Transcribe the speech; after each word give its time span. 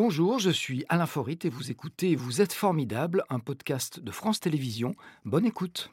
Bonjour, 0.00 0.38
je 0.38 0.50
suis 0.50 0.84
Alain 0.88 1.06
Forit 1.06 1.40
et 1.42 1.48
vous 1.48 1.72
écoutez 1.72 2.14
Vous 2.14 2.40
êtes 2.40 2.52
formidable, 2.52 3.24
un 3.30 3.40
podcast 3.40 3.98
de 3.98 4.12
France 4.12 4.38
Télévisions. 4.38 4.94
Bonne 5.24 5.44
écoute. 5.44 5.90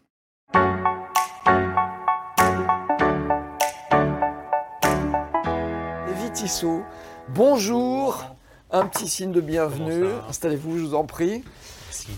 Lévi 6.05 6.31
Tissot, 6.35 6.83
bonjour. 7.29 8.35
Un 8.69 8.85
petit 8.85 9.07
signe 9.07 9.31
de 9.31 9.41
bienvenue. 9.41 10.05
Installez-vous, 10.29 10.77
je 10.77 10.83
vous 10.83 10.93
en 10.93 11.05
prie. 11.05 11.43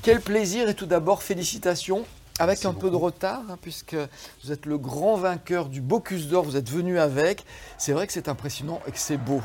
Quel 0.02 0.20
plaisir 0.20 0.68
et 0.68 0.76
tout 0.76 0.88
d'abord 0.88 1.24
félicitations. 1.24 2.06
Avec 2.38 2.66
un 2.66 2.74
peu 2.74 2.92
de 2.92 2.98
retard, 2.98 3.44
hein, 3.50 3.58
puisque 3.62 3.96
vous 4.44 4.52
êtes 4.52 4.66
le 4.66 4.78
grand 4.78 5.16
vainqueur 5.16 5.70
du 5.70 5.80
Bocuse 5.80 6.28
d'Or, 6.28 6.44
vous 6.44 6.58
êtes 6.58 6.70
venu 6.70 7.00
avec. 7.00 7.46
C'est 7.78 7.94
vrai 7.94 8.08
que 8.08 8.14
c'est 8.14 8.28
impressionnant 8.28 8.82
et 8.88 8.92
que 8.92 9.00
c'est 9.00 9.16
beau. 9.16 9.42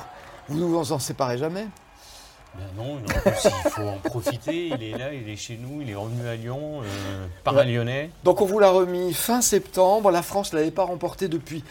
Vous 0.48 0.59
ne 0.59 0.64
vous 0.64 0.90
en 0.90 0.98
séparez 0.98 1.38
jamais 1.38 1.68
ben 2.55 2.65
non, 2.77 2.97
en 2.97 3.20
plus, 3.20 3.45
il 3.45 3.70
faut 3.70 3.83
en 3.83 3.98
profiter. 3.98 4.69
Il 4.69 4.83
est 4.83 4.98
là, 4.98 5.15
il 5.15 5.29
est 5.29 5.37
chez 5.37 5.56
nous, 5.56 5.80
il 5.80 5.88
est 5.88 5.95
revenu 5.95 6.29
à 6.29 6.37
Lyon, 6.37 6.83
euh, 6.83 7.27
par 7.45 7.56
un 7.56 7.65
Lyonnais. 7.65 8.10
Donc 8.24 8.43
on 8.43 8.45
vous 8.45 8.59
l'a 8.59 8.70
remis 8.70 9.15
fin 9.15 9.41
septembre. 9.41 10.10
La 10.10 10.23
France 10.23 10.52
ne 10.52 10.59
l'avait 10.59 10.70
pas 10.70 10.84
remporté 10.84 11.29
depuis 11.29 11.65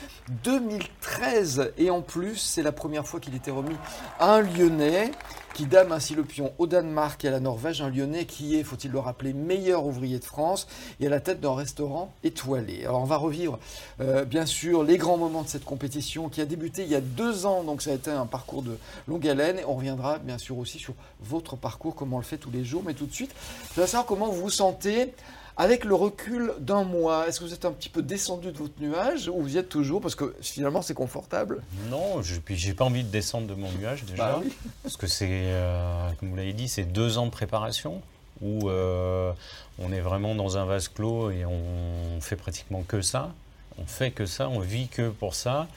2013. 0.43 1.73
Et 1.77 1.91
en 1.91 2.01
plus, 2.01 2.37
c'est 2.37 2.63
la 2.63 2.71
première 2.71 3.05
fois 3.05 3.19
qu'il 3.19 3.35
était 3.35 3.51
remis 3.51 3.75
à 4.19 4.33
un 4.35 4.41
Lyonnais 4.41 5.11
qui 5.53 5.65
dame 5.65 5.91
ainsi 5.91 6.15
le 6.15 6.23
pion 6.23 6.53
au 6.57 6.67
Danemark 6.67 7.23
et 7.25 7.27
à 7.27 7.31
la 7.31 7.39
Norvège, 7.39 7.81
un 7.81 7.89
Lyonnais 7.89 8.25
qui 8.25 8.55
est, 8.55 8.63
faut-il 8.63 8.91
le 8.91 8.99
rappeler, 8.99 9.33
meilleur 9.33 9.85
ouvrier 9.85 10.19
de 10.19 10.23
France 10.23 10.67
et 10.99 11.07
à 11.07 11.09
la 11.09 11.19
tête 11.19 11.39
d'un 11.39 11.55
restaurant 11.55 12.13
étoilé. 12.23 12.85
Alors 12.85 13.01
on 13.01 13.05
va 13.05 13.17
revivre 13.17 13.59
euh, 13.99 14.25
bien 14.25 14.45
sûr 14.45 14.83
les 14.83 14.97
grands 14.97 15.17
moments 15.17 15.43
de 15.43 15.47
cette 15.47 15.65
compétition 15.65 16.29
qui 16.29 16.41
a 16.41 16.45
débuté 16.45 16.83
il 16.83 16.89
y 16.89 16.95
a 16.95 17.01
deux 17.01 17.45
ans, 17.45 17.63
donc 17.63 17.81
ça 17.81 17.91
a 17.91 17.93
été 17.93 18.11
un 18.11 18.25
parcours 18.25 18.61
de 18.61 18.77
longue 19.07 19.27
haleine. 19.27 19.59
Et 19.59 19.65
on 19.65 19.75
reviendra 19.75 20.19
bien 20.19 20.37
sûr 20.37 20.57
aussi 20.57 20.79
sur 20.79 20.93
votre 21.21 21.55
parcours, 21.55 21.95
comment 21.95 22.17
on 22.17 22.19
le 22.19 22.25
fait 22.25 22.37
tous 22.37 22.51
les 22.51 22.63
jours. 22.63 22.83
Mais 22.85 22.93
tout 22.93 23.05
de 23.05 23.13
suite, 23.13 23.33
je 23.75 23.81
veux 23.81 23.87
savoir 23.87 24.05
comment 24.05 24.27
vous 24.27 24.41
vous 24.41 24.49
sentez 24.49 25.13
avec 25.57 25.83
le 25.83 25.95
recul 25.95 26.53
d'un 26.59 26.83
mois, 26.83 27.27
est-ce 27.27 27.39
que 27.39 27.45
vous 27.45 27.53
êtes 27.53 27.65
un 27.65 27.71
petit 27.71 27.89
peu 27.89 28.01
descendu 28.01 28.51
de 28.51 28.57
votre 28.57 28.79
nuage 28.79 29.27
ou 29.27 29.41
vous 29.41 29.55
y 29.55 29.57
êtes 29.57 29.69
toujours 29.69 30.01
Parce 30.01 30.15
que 30.15 30.35
finalement, 30.41 30.81
c'est 30.81 30.93
confortable? 30.93 31.61
Non, 31.89 32.21
je 32.21 32.35
n'ai 32.35 32.73
pas 32.73 32.85
envie 32.85 33.03
de 33.03 33.09
descendre 33.09 33.47
de 33.47 33.53
mon 33.53 33.71
nuage 33.73 34.03
déjà. 34.03 34.39
Bah 34.39 34.41
parce 34.83 34.97
que 34.97 35.07
c'est, 35.07 35.27
euh, 35.29 36.09
comme 36.19 36.29
vous 36.29 36.35
l'avez 36.35 36.53
dit, 36.53 36.67
c'est 36.67 36.85
deux 36.85 37.17
ans 37.17 37.25
de 37.25 37.31
préparation 37.31 38.01
où 38.41 38.69
euh, 38.69 39.31
on 39.77 39.91
est 39.91 39.99
vraiment 39.99 40.35
dans 40.35 40.57
un 40.57 40.65
vase 40.65 40.87
clos 40.87 41.29
et 41.29 41.45
on 41.45 42.21
fait 42.21 42.37
pratiquement 42.37 42.83
que 42.83 43.01
ça. 43.01 43.33
On 43.77 43.85
fait 43.85 44.11
que 44.11 44.25
ça, 44.25 44.49
on 44.49 44.59
vit 44.59 44.87
que 44.87 45.09
pour 45.09 45.35
ça. 45.35 45.67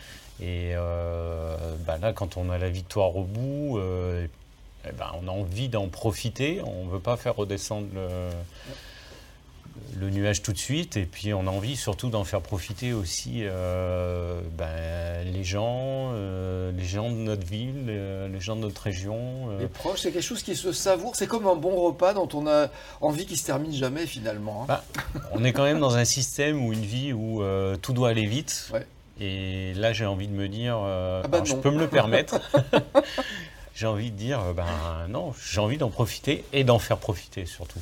Et 0.40 0.72
euh, 0.74 1.56
bah 1.86 1.98
là, 1.98 2.12
quand 2.12 2.36
on 2.36 2.50
a 2.50 2.58
la 2.58 2.70
victoire 2.70 3.16
au 3.16 3.24
bout, 3.24 3.78
eh 3.78 4.92
ben, 4.92 5.06
on 5.22 5.28
a 5.28 5.30
envie 5.30 5.68
d'en 5.68 5.88
profiter. 5.88 6.60
On 6.64 6.84
ne 6.84 6.90
veut 6.90 7.00
pas 7.00 7.16
faire 7.16 7.36
redescendre 7.36 7.88
le 7.94 8.30
le 9.98 10.10
nuage 10.10 10.42
tout 10.42 10.52
de 10.52 10.58
suite 10.58 10.96
et 10.96 11.04
puis 11.04 11.34
on 11.34 11.46
a 11.46 11.50
envie 11.50 11.76
surtout 11.76 12.08
d'en 12.08 12.24
faire 12.24 12.40
profiter 12.40 12.92
aussi 12.92 13.40
euh, 13.42 14.40
ben, 14.56 15.24
les 15.24 15.44
gens, 15.44 16.10
euh, 16.14 16.72
les 16.72 16.84
gens 16.84 17.10
de 17.10 17.16
notre 17.16 17.46
ville, 17.46 17.86
euh, 17.88 18.28
les 18.28 18.40
gens 18.40 18.56
de 18.56 18.62
notre 18.62 18.82
région. 18.82 19.58
Les 19.58 19.68
proches, 19.68 20.00
c'est 20.02 20.12
quelque 20.12 20.22
chose 20.22 20.42
qui 20.42 20.56
se 20.56 20.72
savoure, 20.72 21.16
c'est 21.16 21.26
comme 21.26 21.46
un 21.46 21.56
bon 21.56 21.76
repas 21.76 22.14
dont 22.14 22.28
on 22.34 22.46
a 22.46 22.68
envie 23.00 23.26
qui 23.26 23.36
se 23.36 23.46
termine 23.46 23.72
jamais 23.72 24.06
finalement. 24.06 24.62
Hein. 24.62 24.66
Bah, 24.68 24.84
on 25.32 25.44
est 25.44 25.52
quand 25.52 25.64
même 25.64 25.80
dans 25.80 25.96
un 25.96 26.04
système 26.04 26.64
ou 26.64 26.72
une 26.72 26.84
vie 26.84 27.12
où 27.12 27.42
tout 27.82 27.92
doit 27.92 28.10
aller 28.10 28.26
vite. 28.26 28.70
Et 29.20 29.74
là 29.74 29.92
j'ai 29.92 30.06
envie 30.06 30.26
de 30.26 30.32
me 30.32 30.48
dire, 30.48 30.76
ah 30.76 31.22
bah 31.28 31.42
je 31.44 31.54
peux 31.54 31.70
me 31.70 31.78
le 31.78 31.88
permettre. 31.88 32.40
j'ai 33.74 33.86
envie 33.86 34.10
de 34.10 34.16
dire, 34.16 34.40
ben 34.54 34.66
non, 35.08 35.32
j'ai 35.44 35.60
envie 35.60 35.78
d'en 35.78 35.90
profiter 35.90 36.44
et 36.52 36.64
d'en 36.64 36.78
faire 36.78 36.98
profiter 36.98 37.46
surtout. 37.46 37.80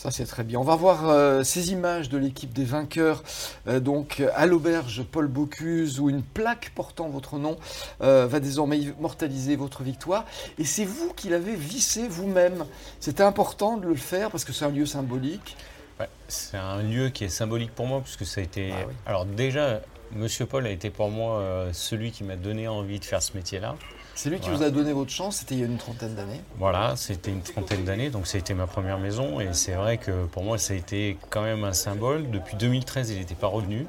Ça, 0.00 0.10
c'est 0.10 0.24
très 0.24 0.44
bien. 0.44 0.58
On 0.58 0.64
va 0.64 0.76
voir 0.76 1.10
euh, 1.10 1.42
ces 1.42 1.72
images 1.72 2.08
de 2.08 2.16
l'équipe 2.16 2.54
des 2.54 2.64
vainqueurs, 2.64 3.22
euh, 3.68 3.80
donc 3.80 4.22
à 4.34 4.46
l'auberge 4.46 5.02
Paul 5.02 5.26
Bocuse, 5.26 6.00
où 6.00 6.08
une 6.08 6.22
plaque 6.22 6.72
portant 6.74 7.10
votre 7.10 7.36
nom 7.36 7.58
euh, 8.00 8.26
va 8.26 8.40
désormais 8.40 8.78
immortaliser 8.78 9.56
votre 9.56 9.82
victoire. 9.82 10.24
Et 10.56 10.64
c'est 10.64 10.86
vous 10.86 11.12
qui 11.12 11.28
l'avez 11.28 11.54
vissé 11.54 12.08
vous-même. 12.08 12.64
C'était 12.98 13.24
important 13.24 13.76
de 13.76 13.86
le 13.86 13.94
faire 13.94 14.30
parce 14.30 14.46
que 14.46 14.54
c'est 14.54 14.64
un 14.64 14.70
lieu 14.70 14.86
symbolique. 14.86 15.54
c'est 16.28 16.56
un 16.56 16.82
lieu 16.82 17.10
qui 17.10 17.24
est 17.24 17.28
symbolique 17.28 17.74
pour 17.74 17.86
moi, 17.86 18.00
puisque 18.00 18.24
ça 18.24 18.40
a 18.40 18.44
été. 18.44 18.72
Ah 18.72 18.88
Alors, 19.04 19.26
déjà, 19.26 19.82
Monsieur 20.12 20.46
Paul 20.46 20.66
a 20.66 20.70
été 20.70 20.90
pour 20.90 21.10
moi 21.10 21.68
celui 21.72 22.10
qui 22.10 22.24
m'a 22.24 22.36
donné 22.36 22.68
envie 22.68 22.98
de 22.98 23.04
faire 23.04 23.22
ce 23.22 23.36
métier-là. 23.36 23.76
C'est 24.14 24.28
lui 24.28 24.38
qui 24.38 24.50
vous 24.50 24.62
a 24.62 24.70
donné 24.70 24.92
votre 24.92 25.10
chance, 25.10 25.36
c'était 25.38 25.54
il 25.54 25.60
y 25.60 25.62
a 25.62 25.66
une 25.66 25.78
trentaine 25.78 26.14
d'années 26.14 26.42
Voilà, 26.58 26.94
c'était 26.96 27.30
une 27.30 27.40
trentaine 27.40 27.84
d'années, 27.84 28.10
donc 28.10 28.26
ça 28.26 28.36
a 28.36 28.40
été 28.40 28.52
ma 28.52 28.66
première 28.66 28.98
maison. 28.98 29.40
Et 29.40 29.48
c'est 29.52 29.72
vrai 29.72 29.96
que 29.96 30.26
pour 30.26 30.44
moi, 30.44 30.58
ça 30.58 30.74
a 30.74 30.76
été 30.76 31.16
quand 31.30 31.40
même 31.40 31.64
un 31.64 31.72
symbole. 31.72 32.30
Depuis 32.30 32.56
2013, 32.56 33.12
il 33.12 33.18
n'était 33.18 33.34
pas 33.34 33.46
revenu. 33.46 33.86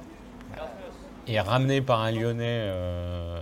Et 1.27 1.39
ramené 1.39 1.81
par 1.81 1.99
un 1.99 2.11
Lyonnais 2.11 2.45
euh, 2.45 3.41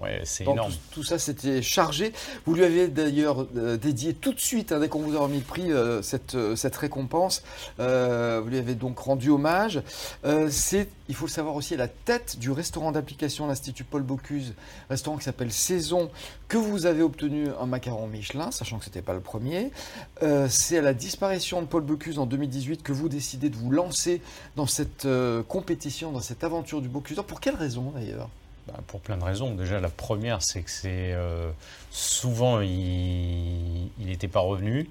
Ouais, 0.00 0.20
c'est 0.24 0.44
énorme. 0.44 0.72
Tout, 0.92 1.02
ça, 1.02 1.18
c'était 1.18 1.60
chargé. 1.60 2.12
Vous 2.46 2.54
lui 2.54 2.64
avez 2.64 2.88
d'ailleurs 2.88 3.46
euh, 3.56 3.76
dédié 3.76 4.14
tout 4.14 4.32
de 4.32 4.38
suite, 4.38 4.70
hein, 4.70 4.78
dès 4.78 4.88
qu'on 4.88 5.00
vous 5.00 5.16
a 5.16 5.20
remis 5.20 5.38
le 5.38 5.44
prix, 5.44 5.72
euh, 5.72 6.02
cette, 6.02 6.36
euh, 6.36 6.54
cette, 6.54 6.76
récompense. 6.76 7.42
vous 7.78 8.48
lui 8.48 8.58
avez 8.58 8.74
donc 8.74 8.98
rendu 8.98 9.30
hommage. 9.30 9.82
c'est, 10.50 10.88
il 11.08 11.14
faut 11.14 11.26
le 11.26 11.30
savoir 11.30 11.56
aussi, 11.56 11.76
la 11.76 11.88
tête 11.88 12.38
du 12.38 12.50
restaurant 12.50 12.92
d'application 12.92 13.46
l'Institut 13.46 13.84
Paul 13.84 14.02
Bocuse, 14.02 14.54
restaurant 14.88 15.16
qui 15.16 15.24
s'appelle 15.24 15.52
Saison, 15.52 16.10
que 16.46 16.58
vous 16.58 16.86
avez 16.86 17.02
obtenu 17.02 17.48
un 17.60 17.66
macaron 17.66 18.06
Michelin, 18.06 18.50
sachant 18.50 18.78
que 18.78 18.84
ce 18.84 18.90
n'était 18.90 19.02
pas 19.02 19.14
le 19.14 19.20
premier. 19.20 19.70
c'est 20.48 20.78
à 20.78 20.82
la 20.82 20.94
disparition 20.94 21.60
de 21.60 21.66
Paul 21.66 21.82
Bocuse 21.82 22.18
en 22.18 22.26
2018 22.26 22.82
que 22.82 22.92
vous 22.92 23.08
décidez 23.08 23.48
de 23.50 23.56
vous 23.56 23.70
lancer 23.70 24.22
dans 24.56 24.66
cette 24.66 25.08
compétition, 25.48 26.12
dans 26.12 26.20
cette 26.20 26.44
aventure 26.44 26.80
du 26.80 26.88
Bocuse. 26.88 27.20
Pour 27.26 27.40
quelle 27.40 27.56
raison 27.56 27.92
d'ailleurs? 27.94 28.28
Pour 28.86 29.00
plein 29.00 29.16
de 29.16 29.24
raisons. 29.24 29.54
Déjà, 29.54 29.80
la 29.80 29.88
première, 29.88 30.42
c'est 30.42 30.62
que 30.62 30.70
c'est 30.70 31.12
euh, 31.12 31.50
souvent 31.90 32.60
il 32.60 33.90
n'était 33.98 34.28
pas 34.28 34.40
revenu. 34.40 34.88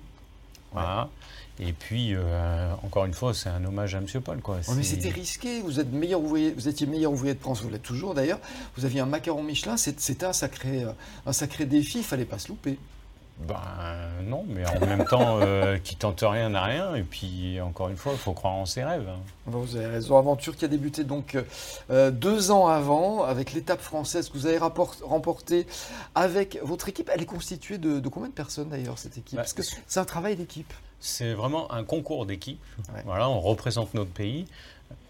Et 1.60 1.74
puis, 1.74 2.14
euh, 2.14 2.72
encore 2.84 3.06
une 3.06 3.14
fois, 3.14 3.34
c'est 3.34 3.50
un 3.50 3.64
hommage 3.66 3.96
à 3.96 3.98
M. 3.98 4.06
Paul. 4.24 4.42
Quoi. 4.42 4.60
mais 4.76 4.84
c'était 4.84 5.10
risqué. 5.10 5.62
Vous, 5.62 5.80
êtes 5.80 5.92
meilleur 5.92 6.22
ouvrier, 6.22 6.52
vous 6.52 6.68
étiez 6.68 6.86
meilleur 6.86 7.12
ouvrier 7.12 7.34
de 7.34 7.40
France, 7.40 7.62
vous 7.64 7.70
l'êtes 7.70 7.82
toujours 7.82 8.14
d'ailleurs. 8.14 8.40
Vous 8.76 8.86
aviez 8.86 9.00
un 9.00 9.08
macaron 9.08 9.42
Michelin, 9.42 9.76
c'était 9.76 10.26
un 10.26 10.34
sacré, 10.34 10.84
euh, 10.84 10.92
un 11.26 11.34
sacré 11.34 11.66
défi, 11.66 12.00
il 12.00 12.04
fallait 12.04 12.26
pas 12.26 12.38
se 12.38 12.50
louper. 12.50 12.78
Ben 13.40 13.56
non, 14.24 14.46
mais 14.48 14.66
en 14.66 14.86
même 14.86 15.06
temps, 15.06 15.40
euh, 15.42 15.78
qui 15.84 15.96
tente 15.96 16.24
rien 16.24 16.50
n'a 16.50 16.64
rien. 16.64 16.96
Et 16.96 17.03
puis, 17.03 17.62
encore 17.62 17.90
une 17.90 17.98
fois, 17.98 18.14
il 18.14 18.18
faut 18.18 18.34
croire 18.34 18.56
en 18.56 18.66
ses 18.66 18.84
rêves. 18.84 19.08
Hein. 19.08 19.20
Vous 19.46 19.75
avez 19.75 19.86
raison. 19.86 20.18
Aventure 20.18 20.56
qui 20.56 20.66
a 20.66 20.68
débuté 20.68 21.03
donc 21.03 21.38
euh, 21.92 22.09
deux 22.09 22.50
ans 22.50 22.68
avant 22.68 23.24
avec 23.24 23.53
l'étape 23.53 23.80
française 23.80 24.30
que 24.30 24.38
vous 24.38 24.48
avez 24.48 24.58
remportée 24.58 25.68
avec 26.16 26.59
votre 26.64 26.90
équipe. 26.90 27.12
Elle 27.14 27.22
est 27.22 27.25
constituée 27.25 27.78
de, 27.78 28.08
combien 28.09 28.30
de 28.30 28.34
personnes 28.34 28.70
d'ailleurs, 28.70 28.98
cette 28.98 29.18
équipe? 29.18 29.36
Bah, 29.36 29.44
Parce 29.44 29.54
que 29.54 29.62
c'est 29.62 30.00
un 30.00 30.06
travail 30.06 30.36
d'équipe. 30.36 30.74
C'est 31.00 31.34
vraiment 31.34 31.72
un 31.72 31.84
concours 31.84 32.25
d'équipe. 32.25 32.59
Voilà, 33.06 33.30
on 33.30 33.40
représente 33.40 33.94
notre 33.94 34.12
pays. 34.12 34.48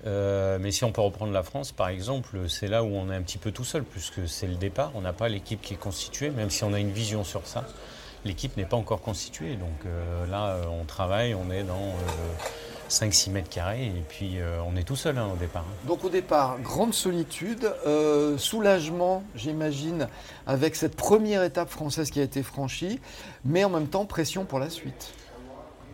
Euh, 0.06 0.58
mais 0.60 0.72
si 0.72 0.84
on 0.84 0.92
peut 0.92 1.02
reprendre 1.02 1.32
la 1.32 1.44
France, 1.44 1.72
par 1.72 1.88
exemple, 1.88 2.50
c'est 2.50 2.68
là 2.68 2.84
où 2.84 2.88
on 2.88 3.10
est 3.10 3.16
un 3.16 3.22
petit 3.22 3.38
peu 3.38 3.52
tout 3.52 3.64
seul, 3.64 3.84
puisque 3.84 4.28
c'est 4.28 4.48
le 4.48 4.56
départ. 4.56 4.92
On 4.96 5.02
n'a 5.02 5.14
pas 5.14 5.30
l'équipe 5.30 5.62
qui 5.62 5.76
est 5.76 5.78
constituée, 5.78 6.30
même 6.30 6.50
si 6.50 6.66
on 6.66 6.74
a 6.74 6.80
une 6.80 6.92
vision 6.92 7.24
sur 7.24 7.48
ça 7.48 7.66
l'équipe 8.28 8.56
n'est 8.58 8.66
pas 8.66 8.78
encore 8.78 9.02
constituée. 9.02 9.56
Donc 9.56 9.86
euh, 9.86 10.28
là, 10.28 10.50
euh, 10.50 10.66
on 10.68 10.84
travaille, 10.86 11.34
on 11.34 11.50
est 11.50 11.64
dans 11.64 11.96
5-6 12.90 13.30
euh, 13.30 13.34
mètres 13.34 13.50
carrés 13.50 13.88
et 13.88 14.04
puis 14.08 14.38
on 14.68 14.76
est 14.76 14.84
tout 14.84 14.96
seul 14.96 15.18
hein, 15.18 15.30
au 15.34 15.38
départ. 15.38 15.66
Hein. 15.68 15.88
Donc 15.88 16.04
au 16.04 16.10
départ, 16.10 16.60
grande 16.60 16.94
solitude, 16.94 17.72
soulagement, 18.38 19.24
j'imagine, 19.36 20.08
avec 20.46 20.76
cette 20.76 20.96
première 20.96 21.44
étape 21.44 21.70
française 21.70 22.12
qui 22.12 22.20
a 22.20 22.24
été 22.24 22.44
franchie, 22.44 23.00
mais 23.46 23.64
en 23.64 23.70
même 23.70 23.88
temps 23.88 24.06
pression 24.06 24.46
pour 24.46 24.60
la 24.60 24.70
suite. 24.70 25.14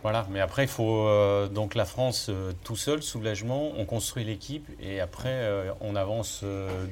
Voilà, 0.01 0.27
mais 0.29 0.41
après, 0.41 0.63
il 0.63 0.69
faut 0.69 1.07
donc 1.47 1.75
la 1.75 1.85
France 1.85 2.29
tout 2.65 2.75
seul, 2.75 3.01
soulagement, 3.01 3.71
on 3.77 3.85
construit 3.85 4.25
l'équipe 4.25 4.67
et 4.81 4.99
après, 4.99 5.49
on 5.79 5.95
avance 5.95 6.43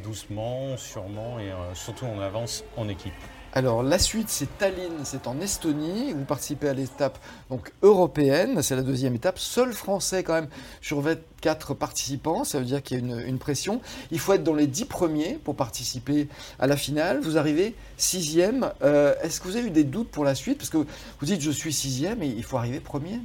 doucement, 0.01 0.77
sûrement 0.77 1.37
et 1.37 1.51
surtout 1.73 2.05
on 2.05 2.21
avance 2.21 2.63
en 2.77 2.87
équipe. 2.87 3.11
Alors 3.53 3.83
la 3.83 3.99
suite 3.99 4.29
c'est 4.29 4.57
Tallinn, 4.57 4.93
c'est 5.03 5.27
en 5.27 5.41
Estonie, 5.41 6.13
vous 6.13 6.23
participez 6.23 6.69
à 6.69 6.73
l'étape 6.73 7.17
donc 7.49 7.73
européenne, 7.81 8.61
c'est 8.61 8.77
la 8.77 8.81
deuxième 8.81 9.13
étape, 9.13 9.37
seul 9.39 9.73
français 9.73 10.23
quand 10.23 10.35
même 10.35 10.47
sur 10.79 11.01
24 11.01 11.73
participants, 11.73 12.45
ça 12.45 12.59
veut 12.59 12.65
dire 12.65 12.81
qu'il 12.81 13.05
y 13.05 13.13
a 13.13 13.21
une, 13.23 13.39
pression. 13.39 13.81
Il 14.11 14.19
faut 14.19 14.33
être 14.33 14.43
dans 14.43 14.53
les 14.53 14.67
10 14.67 14.85
premiers 14.85 15.33
pour 15.33 15.57
participer 15.57 16.29
à 16.59 16.67
la 16.67 16.77
finale, 16.77 17.19
vous 17.21 17.37
arrivez 17.37 17.75
sixième. 17.97 18.71
Euh, 18.83 19.15
est-ce 19.21 19.41
que 19.41 19.49
vous 19.49 19.57
avez 19.57 19.67
eu 19.67 19.71
des 19.71 19.83
doutes 19.83 20.11
pour 20.11 20.23
la 20.23 20.35
suite? 20.35 20.57
Parce 20.57 20.69
que 20.69 20.77
vous 20.77 21.25
dites 21.25 21.41
je 21.41 21.51
suis 21.51 21.73
sixième 21.73 22.23
et 22.23 22.27
il 22.27 22.43
faut 22.43 22.57
arriver 22.57 22.79
premier. 22.79 23.19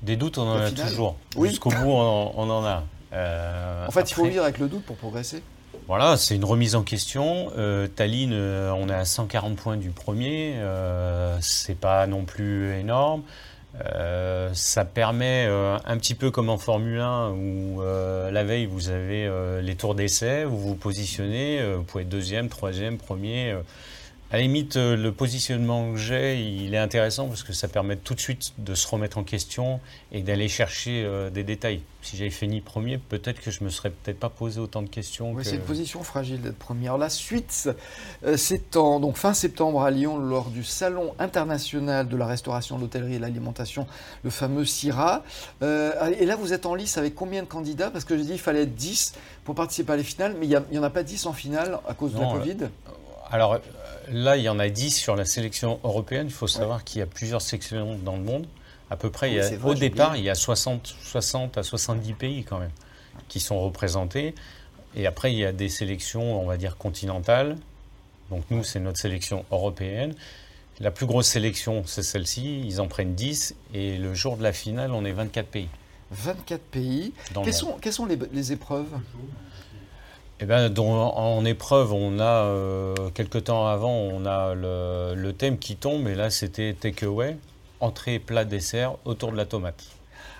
Des 0.00 0.16
doutes 0.16 0.38
on 0.38 0.48
en 0.48 0.56
a 0.56 0.70
toujours, 0.70 1.16
jusqu'au 1.42 1.68
bout 1.68 1.90
on, 1.90 2.50
en 2.50 2.64
a. 2.64 2.84
Euh, 3.12 3.86
en 3.86 3.90
fait 3.90 4.10
il 4.10 4.14
faut 4.14 4.24
vivre 4.24 4.42
avec 4.42 4.58
le 4.58 4.68
doute 4.68 4.84
pour 4.84 4.96
progresser 4.96 5.42
Voilà, 5.88 6.16
c'est 6.16 6.34
une 6.34 6.44
remise 6.44 6.74
en 6.74 6.82
question. 6.82 7.52
Euh, 7.56 7.86
Tallinn, 7.86 8.32
euh, 8.32 8.72
on 8.72 8.88
est 8.88 8.94
à 8.94 9.04
140 9.04 9.54
points 9.54 9.76
du 9.76 9.90
premier. 9.90 10.54
Euh, 10.56 11.38
c'est 11.40 11.78
pas 11.78 12.08
non 12.08 12.24
plus 12.24 12.74
énorme. 12.74 13.22
Ça 14.54 14.86
permet 14.86 15.46
un 15.46 15.98
petit 15.98 16.14
peu 16.14 16.30
comme 16.30 16.48
en 16.48 16.56
Formule 16.56 16.98
1 16.98 17.32
où 17.32 17.82
la 17.82 18.42
veille 18.42 18.64
vous 18.64 18.88
avez 18.88 19.30
les 19.60 19.74
tours 19.74 19.94
d'essai, 19.94 20.44
vous 20.44 20.58
vous 20.58 20.74
positionnez, 20.74 21.74
vous 21.74 21.82
pouvez 21.82 22.04
être 22.04 22.08
deuxième, 22.08 22.48
troisième, 22.48 22.96
premier. 22.96 23.54
À 24.32 24.38
la 24.38 24.42
limite, 24.42 24.76
euh, 24.76 24.96
le 24.96 25.12
positionnement 25.12 25.92
que 25.92 25.98
j'ai, 25.98 26.42
il 26.42 26.74
est 26.74 26.78
intéressant 26.78 27.28
parce 27.28 27.44
que 27.44 27.52
ça 27.52 27.68
permet 27.68 27.94
tout 27.94 28.14
de 28.14 28.18
suite 28.18 28.54
de 28.58 28.74
se 28.74 28.88
remettre 28.88 29.18
en 29.18 29.22
question 29.22 29.78
et 30.10 30.20
d'aller 30.20 30.48
chercher 30.48 31.04
euh, 31.04 31.30
des 31.30 31.44
détails. 31.44 31.82
Si 32.02 32.16
j'avais 32.16 32.30
fini 32.30 32.60
premier, 32.60 32.98
peut-être 32.98 33.40
que 33.40 33.52
je 33.52 33.62
me 33.62 33.70
serais 33.70 33.90
peut-être 33.90 34.18
pas 34.18 34.28
posé 34.28 34.58
autant 34.58 34.82
de 34.82 34.88
questions. 34.88 35.30
Oui, 35.32 35.44
c'est 35.44 35.54
une 35.54 35.60
position 35.60 36.02
fragile 36.02 36.40
d'être 36.40 36.58
première. 36.58 36.98
La 36.98 37.08
suite, 37.08 37.70
euh, 38.24 38.36
c'est 38.36 38.76
en 38.76 38.98
donc 38.98 39.16
fin 39.16 39.32
septembre 39.32 39.82
à 39.82 39.92
Lyon 39.92 40.18
lors 40.18 40.50
du 40.50 40.64
Salon 40.64 41.14
international 41.20 42.08
de 42.08 42.16
la 42.16 42.26
restauration, 42.26 42.78
de 42.78 42.80
l'hôtellerie 42.80 43.14
et 43.14 43.18
de 43.18 43.22
l'alimentation, 43.22 43.86
le 44.24 44.30
fameux 44.30 44.64
CIRA. 44.64 45.22
et 45.62 46.26
là, 46.26 46.34
vous 46.34 46.52
êtes 46.52 46.66
en 46.66 46.74
lice 46.74 46.98
avec 46.98 47.14
combien 47.14 47.42
de 47.44 47.48
candidats? 47.48 47.92
Parce 47.92 48.04
que 48.04 48.16
j'ai 48.16 48.24
dit 48.24 48.30
qu'il 48.30 48.40
fallait 48.40 48.62
être 48.62 48.74
10 48.74 49.14
pour 49.44 49.54
participer 49.54 49.92
à 49.92 49.96
les 49.96 50.04
finales, 50.04 50.34
mais 50.36 50.48
il 50.48 50.62
n'y 50.72 50.78
en 50.78 50.82
a 50.82 50.90
pas 50.90 51.04
10 51.04 51.26
en 51.26 51.32
finale 51.32 51.78
à 51.88 51.94
cause 51.94 52.12
de 52.12 52.18
la 52.18 52.26
Covid? 52.26 52.56
Alors, 53.30 53.60
Là, 54.08 54.36
il 54.36 54.44
y 54.44 54.48
en 54.48 54.58
a 54.58 54.68
10 54.68 54.90
sur 54.90 55.16
la 55.16 55.24
sélection 55.24 55.80
européenne. 55.82 56.26
Il 56.28 56.32
faut 56.32 56.46
savoir 56.46 56.84
qu'il 56.84 57.00
y 57.00 57.02
a 57.02 57.06
plusieurs 57.06 57.42
sélections 57.42 57.98
dans 58.04 58.16
le 58.16 58.22
monde. 58.22 58.46
À 58.88 58.96
peu 58.96 59.10
près, 59.10 59.56
au 59.64 59.74
départ, 59.74 60.16
il 60.16 60.22
y 60.22 60.30
a 60.30 60.36
60, 60.36 60.86
60 61.02 61.58
à 61.58 61.64
70 61.64 62.12
pays 62.14 62.44
quand 62.44 62.58
même 62.58 62.70
qui 63.28 63.40
sont 63.40 63.60
représentés. 63.60 64.34
Et 64.94 65.06
après, 65.06 65.32
il 65.32 65.38
y 65.38 65.44
a 65.44 65.52
des 65.52 65.68
sélections, 65.68 66.40
on 66.40 66.46
va 66.46 66.56
dire, 66.56 66.76
continentales. 66.76 67.56
Donc 68.30 68.44
nous, 68.50 68.62
c'est 68.62 68.78
notre 68.78 68.98
sélection 68.98 69.44
européenne. 69.50 70.14
La 70.78 70.92
plus 70.92 71.06
grosse 71.06 71.26
sélection, 71.26 71.82
c'est 71.84 72.02
celle-ci. 72.02 72.60
Ils 72.64 72.80
en 72.80 72.86
prennent 72.86 73.14
10. 73.14 73.56
Et 73.74 73.98
le 73.98 74.14
jour 74.14 74.36
de 74.36 74.42
la 74.44 74.52
finale, 74.52 74.92
on 74.92 75.04
est 75.04 75.12
24 75.12 75.48
pays. 75.48 75.68
24 76.12 76.60
pays. 76.60 77.12
Quelles 77.42 77.52
sont, 77.52 77.72
quelles 77.80 77.92
sont, 77.92 78.06
les, 78.06 78.18
les 78.32 78.52
épreuves? 78.52 78.86
Eh 80.40 80.44
ben, 80.44 80.72
en 80.78 81.44
épreuve, 81.44 81.92
on 81.92 82.18
a, 82.18 82.44
euh, 82.44 82.94
quelques 83.14 83.44
temps 83.44 83.66
avant, 83.66 83.92
on 83.92 84.26
a 84.26 84.54
le, 84.54 85.32
thème 85.32 85.58
qui 85.58 85.76
tombe, 85.76 86.08
et 86.08 86.14
là, 86.14 86.30
c'était 86.30 86.74
takeaway, 86.74 87.38
entrée, 87.80 88.18
plat, 88.18 88.44
dessert, 88.44 88.96
autour 89.04 89.32
de 89.32 89.36
la 89.36 89.46
tomate. 89.46 89.84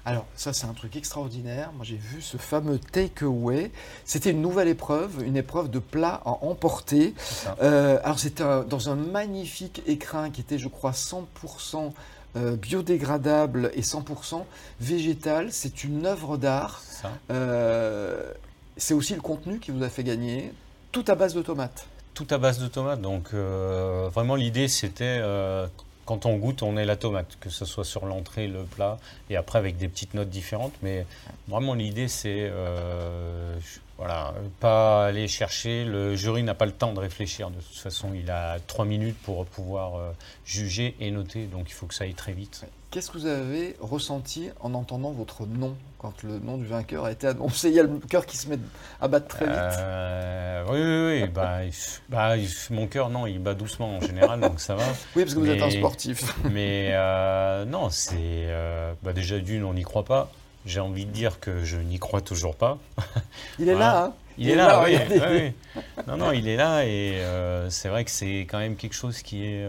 Alors, 0.04 0.26
ça, 0.36 0.52
c'est 0.52 0.66
un 0.66 0.72
truc 0.72 0.94
extraordinaire. 0.94 1.72
Moi, 1.74 1.84
j'ai 1.84 1.96
vu 1.96 2.22
ce 2.22 2.36
fameux 2.36 2.78
takeaway. 2.78 3.72
C'était 4.04 4.30
une 4.30 4.40
nouvelle 4.40 4.68
épreuve, 4.68 5.24
une 5.24 5.36
épreuve 5.36 5.68
de 5.68 5.80
plat 5.80 6.20
à 6.24 6.30
emporter. 6.44 7.12
Euh, 7.60 7.98
alors, 8.04 8.20
c'était 8.20 8.44
dans 8.68 8.88
un 8.88 8.94
magnifique 8.94 9.82
écrin 9.88 10.30
qui 10.30 10.42
était, 10.42 10.58
je 10.58 10.68
crois, 10.68 10.92
100% 10.92 11.92
euh, 12.36 12.54
biodégradable 12.54 13.70
et 13.74 13.80
100% 13.80 14.44
végétal. 14.80 15.48
C'est 15.52 15.84
une 15.84 16.04
œuvre 16.04 16.36
d'art. 16.36 16.82
Euh, 17.30 18.32
c'est 18.76 18.94
aussi 18.94 19.14
le 19.14 19.20
contenu 19.20 19.58
qui 19.58 19.70
vous 19.70 19.82
a 19.82 19.88
fait 19.88 20.04
gagner, 20.04 20.52
tout 20.92 21.04
à 21.08 21.14
base 21.14 21.34
de 21.34 21.42
tomates. 21.42 21.86
Tout 22.14 22.26
à 22.30 22.38
base 22.38 22.58
de 22.58 22.68
tomates. 22.68 23.00
Donc 23.00 23.28
euh, 23.34 24.08
vraiment 24.12 24.36
l'idée 24.36 24.68
c'était 24.68 25.18
euh, 25.20 25.66
quand 26.04 26.24
on 26.24 26.36
goûte, 26.36 26.62
on 26.62 26.76
est 26.76 26.84
la 26.84 26.96
tomate, 26.96 27.36
que 27.40 27.50
ce 27.50 27.64
soit 27.64 27.84
sur 27.84 28.06
l'entrée, 28.06 28.48
le 28.48 28.62
plat, 28.62 28.98
et 29.28 29.36
après 29.36 29.58
avec 29.58 29.76
des 29.76 29.88
petites 29.88 30.14
notes 30.14 30.30
différentes. 30.30 30.74
Mais 30.82 31.04
vraiment 31.48 31.74
l'idée 31.74 32.08
c'est 32.08 32.48
euh, 32.50 33.54
voilà, 33.98 34.34
pas 34.60 35.06
aller 35.06 35.26
chercher. 35.26 35.84
Le 35.84 36.14
jury 36.16 36.42
n'a 36.42 36.54
pas 36.54 36.66
le 36.66 36.72
temps 36.72 36.92
de 36.92 37.00
réfléchir. 37.00 37.50
De 37.50 37.56
toute 37.56 37.76
façon, 37.76 38.12
il 38.14 38.30
a 38.30 38.58
trois 38.66 38.84
minutes 38.84 39.16
pour 39.22 39.46
pouvoir 39.46 40.12
juger 40.44 40.94
et 41.00 41.10
noter. 41.10 41.46
Donc 41.46 41.70
il 41.70 41.72
faut 41.72 41.86
que 41.86 41.94
ça 41.94 42.04
aille 42.04 42.12
très 42.12 42.32
vite. 42.32 42.66
Qu'est-ce 42.90 43.10
que 43.10 43.18
vous 43.18 43.26
avez 43.26 43.76
ressenti 43.80 44.48
en 44.60 44.72
entendant 44.74 45.10
votre 45.10 45.44
nom 45.44 45.74
quand 45.98 46.22
le 46.22 46.38
nom 46.38 46.56
du 46.56 46.66
vainqueur 46.66 47.04
a 47.04 47.10
été 47.10 47.26
annoncé? 47.26 47.68
Il 47.68 47.74
y 47.74 47.80
a 47.80 47.82
le 47.82 47.98
cœur 48.08 48.26
qui 48.26 48.36
se 48.36 48.48
met 48.48 48.58
à 49.00 49.08
battre 49.08 49.26
très 49.26 49.44
vite. 49.44 49.56
Euh, 49.56 50.64
oui, 50.70 50.78
oui, 50.80 51.22
oui. 51.22 51.28
bah, 51.28 51.58
bah 52.08 52.36
mon 52.70 52.86
cœur, 52.86 53.10
non, 53.10 53.26
il 53.26 53.40
bat 53.40 53.54
doucement 53.54 53.96
en 53.96 54.00
général, 54.00 54.40
donc 54.40 54.60
ça 54.60 54.76
va. 54.76 54.84
Oui, 55.16 55.24
parce 55.24 55.34
que 55.34 55.40
vous 55.40 55.50
êtes 55.50 55.62
un 55.62 55.70
sportif. 55.70 56.32
mais 56.50 56.90
euh, 56.92 57.64
non, 57.64 57.90
c'est 57.90 58.14
euh, 58.18 58.92
bah, 59.02 59.12
déjà 59.12 59.40
d'une, 59.40 59.64
on 59.64 59.74
n'y 59.74 59.82
croit 59.82 60.04
pas. 60.04 60.30
J'ai 60.64 60.80
envie 60.80 61.06
de 61.06 61.12
dire 61.12 61.40
que 61.40 61.64
je 61.64 61.76
n'y 61.76 61.98
crois 61.98 62.20
toujours 62.20 62.54
pas. 62.54 62.78
Il 63.58 63.68
est 63.68 63.74
là, 63.78 64.04
hein 64.04 64.12
il, 64.38 64.50
est, 64.50 64.54
là, 64.54 64.82
oui, 64.84 64.96
oui, 65.10 65.52
Non, 66.06 66.16
non, 66.16 66.32
il 66.32 66.46
est 66.46 66.56
là 66.56 66.84
et 66.84 67.20
c'est 67.68 67.88
vrai 67.88 68.04
que 68.04 68.10
c'est 68.10 68.40
quand 68.40 68.58
même 68.58 68.76
quelque 68.76 68.94
chose 68.94 69.22
qui 69.22 69.44
est. 69.44 69.66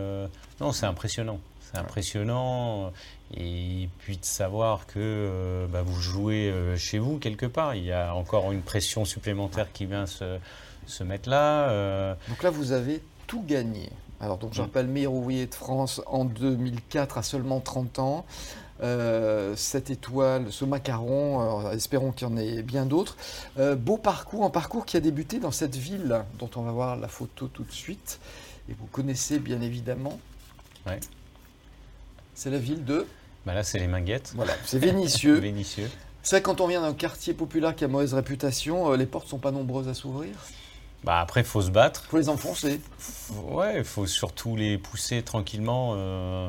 non, 0.61 0.71
c'est 0.71 0.85
impressionnant. 0.85 1.39
C'est 1.71 1.79
impressionnant. 1.79 2.91
Et 3.35 3.89
puis 3.99 4.17
de 4.17 4.25
savoir 4.25 4.85
que 4.85 4.93
euh, 4.97 5.67
bah, 5.67 5.81
vous 5.81 5.99
jouez 5.99 6.49
euh, 6.49 6.77
chez 6.77 6.97
vous 6.97 7.17
quelque 7.17 7.45
part. 7.45 7.75
Il 7.75 7.83
y 7.83 7.91
a 7.91 8.15
encore 8.15 8.51
une 8.51 8.61
pression 8.61 9.03
supplémentaire 9.03 9.71
qui 9.73 9.85
vient 9.85 10.05
se, 10.05 10.37
se 10.85 11.03
mettre 11.03 11.29
là. 11.29 11.69
Euh. 11.69 12.15
Donc 12.29 12.43
là, 12.43 12.49
vous 12.49 12.71
avez 12.71 13.01
tout 13.25 13.43
gagné. 13.45 13.89
Alors, 14.21 14.37
donc, 14.37 14.53
je 14.53 14.61
mm. 14.61 14.65
rappelle, 14.65 14.87
meilleur 14.87 15.13
ouvrier 15.13 15.45
de 15.45 15.53
France 15.53 16.01
en 16.07 16.25
2004 16.25 17.17
à 17.17 17.23
seulement 17.23 17.59
30 17.59 17.99
ans. 17.99 18.25
cette 19.55 19.89
étoile, 19.89 20.51
ce 20.51 20.63
macaron, 20.63 21.69
espérons 21.71 22.11
qu'il 22.11 22.27
y 22.27 22.31
en 22.31 22.37
ait 22.37 22.61
bien 22.61 22.85
d'autres. 22.85 23.17
beau 23.77 23.97
parcours, 23.97 24.45
un 24.45 24.49
parcours 24.49 24.85
qui 24.85 24.95
a 24.95 25.01
débuté 25.01 25.39
dans 25.39 25.51
cette 25.51 25.75
ville 25.75 26.23
dont 26.39 26.49
on 26.55 26.61
va 26.61 26.71
voir 26.71 26.95
la 26.95 27.07
photo 27.09 27.47
tout 27.47 27.63
de 27.63 27.71
suite. 27.71 28.19
Et 28.69 28.73
vous 28.73 28.87
connaissez 28.87 29.39
bien 29.39 29.61
évidemment. 29.61 30.19
Ouais. 30.85 30.99
C'est 32.37 32.51
la 32.51 32.59
ville 32.59 32.85
de 32.85 33.07
bah 33.47 33.55
Là, 33.55 33.63
c'est 33.63 33.79
les 33.79 33.87
Minguettes. 33.87 34.33
Voilà, 34.35 34.53
c'est 34.63 34.77
Vénitieux. 34.77 35.39
Vénitieux. 35.39 35.89
C'est 36.21 36.39
quand 36.43 36.61
on 36.61 36.67
vient 36.67 36.81
d'un 36.81 36.93
quartier 36.93 37.33
populaire 37.33 37.75
qui 37.75 37.83
a 37.83 37.87
mauvaise 37.87 38.13
réputation, 38.13 38.91
euh, 38.91 38.95
les 38.95 39.07
portes 39.07 39.27
sont 39.27 39.39
pas 39.39 39.49
nombreuses 39.49 39.87
à 39.87 39.95
s'ouvrir? 39.95 40.29
Bah 41.03 41.19
après, 41.19 41.41
il 41.41 41.47
faut 41.47 41.63
se 41.63 41.71
battre. 41.71 42.03
Il 42.05 42.09
faut 42.11 42.17
les 42.19 42.29
enfoncer. 42.29 42.79
Ouais, 43.49 43.79
il 43.79 43.83
faut 43.83 44.05
surtout 44.05 44.55
les 44.55 44.77
pousser 44.77 45.23
tranquillement 45.23 45.93
euh, 45.95 46.47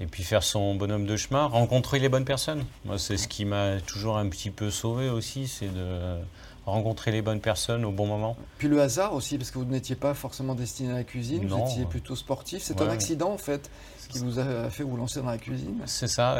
et 0.00 0.06
puis 0.06 0.24
faire 0.24 0.42
son 0.42 0.74
bonhomme 0.74 1.06
de 1.06 1.16
chemin, 1.16 1.46
rencontrer 1.46 2.00
les 2.00 2.08
bonnes 2.08 2.24
personnes. 2.24 2.64
Moi, 2.84 2.98
c'est 2.98 3.16
ce 3.16 3.28
qui 3.28 3.44
m'a 3.44 3.80
toujours 3.80 4.18
un 4.18 4.28
petit 4.28 4.50
peu 4.50 4.72
sauvé 4.72 5.10
aussi, 5.10 5.46
c'est 5.46 5.72
de 5.72 6.18
rencontrer 6.66 7.12
les 7.12 7.22
bonnes 7.22 7.40
personnes 7.40 7.84
au 7.84 7.92
bon 7.92 8.06
moment. 8.06 8.36
Puis 8.58 8.66
le 8.66 8.80
hasard 8.80 9.14
aussi, 9.14 9.38
parce 9.38 9.52
que 9.52 9.58
vous 9.58 9.64
n'étiez 9.64 9.96
pas 9.96 10.14
forcément 10.14 10.56
destiné 10.56 10.90
à 10.90 10.96
la 10.96 11.04
cuisine, 11.04 11.46
vous 11.46 11.58
étiez 11.58 11.84
plutôt 11.84 12.16
sportif. 12.16 12.62
C'est 12.64 12.80
un 12.80 12.88
accident 12.88 13.30
en 13.30 13.38
fait 13.38 13.70
qui 14.10 14.18
vous 14.18 14.38
a 14.38 14.68
fait 14.70 14.82
vous 14.82 14.96
lancer 14.96 15.20
dans 15.20 15.30
la 15.30 15.38
cuisine. 15.38 15.80
C'est 15.86 16.08
ça. 16.08 16.38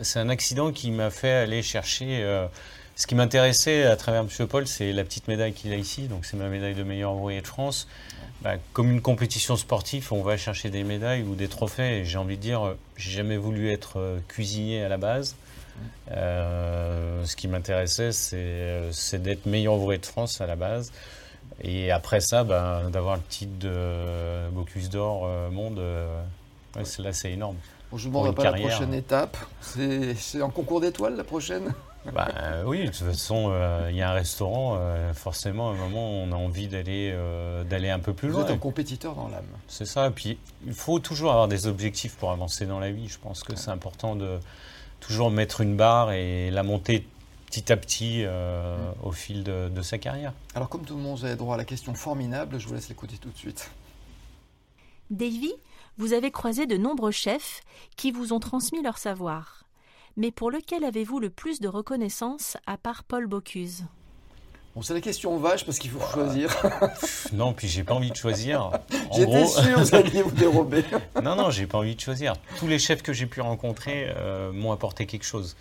C'est 0.00 0.18
un 0.18 0.28
accident 0.28 0.72
qui 0.72 0.90
m'a 0.90 1.10
fait 1.10 1.32
aller 1.32 1.62
chercher. 1.62 2.22
Euh, 2.22 2.46
ce 2.96 3.06
qui 3.06 3.14
m'intéressait 3.14 3.84
à 3.84 3.96
travers 3.96 4.22
M. 4.22 4.46
Paul, 4.46 4.66
c'est 4.66 4.92
la 4.92 5.04
petite 5.04 5.28
médaille 5.28 5.52
qu'il 5.52 5.72
a 5.72 5.76
ici. 5.76 6.08
Donc 6.08 6.24
c'est 6.24 6.36
ma 6.36 6.48
médaille 6.48 6.74
de 6.74 6.82
meilleur 6.82 7.14
ouvrier 7.14 7.40
de 7.40 7.46
France. 7.46 7.88
Bah, 8.42 8.54
comme 8.72 8.90
une 8.90 9.02
compétition 9.02 9.56
sportive, 9.56 10.12
on 10.12 10.22
va 10.22 10.36
chercher 10.36 10.70
des 10.70 10.84
médailles 10.84 11.22
ou 11.22 11.34
des 11.34 11.48
trophées. 11.48 12.04
J'ai 12.04 12.18
envie 12.18 12.36
de 12.36 12.42
dire, 12.42 12.74
j'ai 12.96 13.10
jamais 13.10 13.36
voulu 13.36 13.70
être 13.70 13.98
euh, 13.98 14.18
cuisinier 14.28 14.82
à 14.82 14.88
la 14.88 14.96
base. 14.96 15.36
Euh, 16.10 17.24
ce 17.24 17.36
qui 17.36 17.48
m'intéressait, 17.48 18.12
c'est 18.12 19.22
d'être 19.22 19.46
meilleur 19.46 19.74
ouvrier 19.74 19.98
de 19.98 20.06
France 20.06 20.40
à 20.40 20.46
la 20.46 20.56
base. 20.56 20.92
Et 21.62 21.90
après 21.90 22.20
ça, 22.20 22.44
bah, 22.44 22.82
d'avoir 22.90 23.16
le 23.16 23.22
titre 23.22 23.58
de 23.58 24.48
Bocuse 24.50 24.88
d'Or 24.88 25.26
Monde, 25.50 25.80
euh, 26.76 27.02
là 27.02 27.12
c'est 27.12 27.32
énorme. 27.32 27.56
je 27.94 28.08
ne 28.08 28.12
vous 28.12 28.32
pas 28.32 28.44
la 28.44 28.52
prochaine 28.52 28.94
étape. 28.94 29.36
C'est 29.60 30.42
en 30.42 30.50
concours 30.50 30.80
d'étoiles 30.80 31.16
la 31.16 31.24
prochaine? 31.24 31.72
Bah, 32.14 32.30
oui, 32.64 32.80
de 32.80 32.86
toute 32.86 33.06
façon, 33.06 33.50
euh, 33.52 33.88
il 33.90 33.96
y 33.96 34.00
a 34.00 34.08
un 34.08 34.14
restaurant, 34.14 34.80
forcément, 35.12 35.68
à 35.68 35.72
un 35.74 35.76
moment, 35.76 36.10
on 36.10 36.32
a 36.32 36.34
envie 36.34 36.66
d'aller 36.66 37.14
d'aller 37.68 37.90
un 37.90 37.98
peu 37.98 38.14
plus 38.14 38.28
loin. 38.28 38.40
Vous 38.40 38.46
êtes 38.46 38.52
un 38.52 38.58
compétiteur 38.58 39.14
dans 39.14 39.28
l'âme. 39.28 39.44
C'est 39.68 39.84
ça, 39.84 40.06
et 40.06 40.10
puis 40.10 40.38
il 40.66 40.72
faut 40.72 40.98
toujours 40.98 41.30
avoir 41.30 41.46
des 41.46 41.66
objectifs 41.66 42.16
pour 42.16 42.30
avancer 42.30 42.64
dans 42.64 42.80
la 42.80 42.90
vie. 42.90 43.06
Je 43.06 43.18
pense 43.18 43.42
que 43.42 43.54
c'est 43.54 43.70
important 43.70 44.16
de, 44.16 44.40
toujours 45.00 45.30
mettre 45.30 45.60
une 45.62 45.76
barre 45.76 46.12
et 46.12 46.50
la 46.50 46.62
monter 46.62 47.06
petit 47.46 47.72
à 47.72 47.76
petit 47.76 48.22
euh, 48.24 48.76
mm. 48.76 49.06
au 49.06 49.12
fil 49.12 49.42
de, 49.42 49.82
sa 49.82 49.98
carrière. 49.98 50.32
Alors 50.54 50.68
comme 50.68 50.84
tout 50.84 50.94
le 50.94 51.02
monde 51.02 51.24
a 51.24 51.34
droit 51.34 51.54
à 51.54 51.58
la 51.58 51.64
question 51.64 51.94
formidable, 51.94 52.60
je 52.60 52.68
vous 52.68 52.74
laisse 52.74 52.88
l'écouter 52.88 53.16
tout 53.16 53.30
de 53.30 53.36
suite. 53.36 53.70
Davy, 55.10 55.52
vous 56.00 56.14
avez 56.14 56.30
croisé 56.30 56.64
de 56.64 56.78
nombreux 56.78 57.10
chefs 57.10 57.60
qui 57.94 58.10
vous 58.10 58.32
ont 58.32 58.40
transmis 58.40 58.82
leur 58.82 58.96
savoir. 58.96 59.64
Mais 60.16 60.30
pour 60.30 60.50
lequel 60.50 60.82
avez-vous 60.82 61.20
le 61.20 61.28
plus 61.28 61.60
de 61.60 61.68
reconnaissance 61.68 62.56
à 62.66 62.78
part 62.78 63.04
Paul 63.04 63.26
Bocuse 63.26 63.84
Bon, 64.74 64.80
c'est 64.80 64.94
la 64.94 65.02
question 65.02 65.36
vache 65.36 65.66
parce 65.66 65.78
qu'il 65.78 65.90
faut 65.90 66.00
choisir. 66.10 66.56
non, 67.34 67.52
puis 67.52 67.68
j'ai 67.68 67.84
pas 67.84 67.92
envie 67.92 68.10
de 68.10 68.16
choisir. 68.16 68.70
J'étais 69.14 69.46
sûr 69.46 69.62
que 69.62 69.80
vous 69.80 69.94
alliez 69.94 70.22
vous 70.22 70.30
dérober. 70.30 70.84
non, 71.22 71.36
non, 71.36 71.50
j'ai 71.50 71.66
pas 71.66 71.76
envie 71.76 71.96
de 71.96 72.00
choisir. 72.00 72.32
Tous 72.58 72.66
les 72.66 72.78
chefs 72.78 73.02
que 73.02 73.12
j'ai 73.12 73.26
pu 73.26 73.42
rencontrer 73.42 74.06
euh, 74.16 74.52
m'ont 74.52 74.72
apporté 74.72 75.04
quelque 75.04 75.26
chose, 75.26 75.54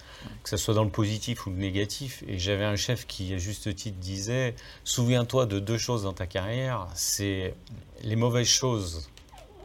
que 0.43 0.49
ce 0.49 0.55
soit 0.55 0.73
dans 0.73 0.85
le 0.85 0.89
positif 0.89 1.47
ou 1.47 1.49
le 1.49 1.57
négatif. 1.57 2.23
Et 2.29 2.39
j'avais 2.39 2.63
un 2.63 2.77
chef 2.77 3.07
qui, 3.07 3.33
à 3.33 3.37
juste 3.37 3.75
titre, 3.75 3.97
disait 3.99 4.55
Souviens-toi 4.85 5.47
de 5.47 5.59
deux 5.59 5.77
choses 5.77 6.03
dans 6.03 6.13
ta 6.13 6.27
carrière 6.27 6.87
c'est 6.93 7.55
les 8.03 8.15
mauvaises 8.15 8.47
choses 8.47 9.09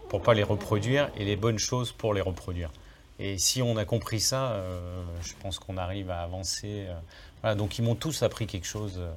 pour 0.09 0.23
pas 0.23 0.35
les 0.35 0.43
reproduire 0.43 1.11
et 1.17 1.25
les 1.25 1.37
bonnes 1.37 1.59
choses 1.59 1.93
pour 1.93 2.15
les 2.15 2.21
reproduire. 2.21 2.71
Et 3.19 3.39
si 3.39 3.63
on 3.63 3.77
a 3.77 3.85
compris 3.85 4.21
ça, 4.21 4.53
euh, 4.53 5.03
je 5.23 5.35
pense 5.41 5.59
qu'on 5.59 5.77
arrive 5.77 6.11
à 6.11 6.23
avancer. 6.23 6.87
Euh, 7.45 7.55
donc 7.55 7.79
ils 7.79 7.83
m'ont 7.83 7.95
tous 7.95 8.23
appris 8.23 8.47
quelque 8.47 8.67
chose. 8.67 8.95
Euh, 8.99 9.13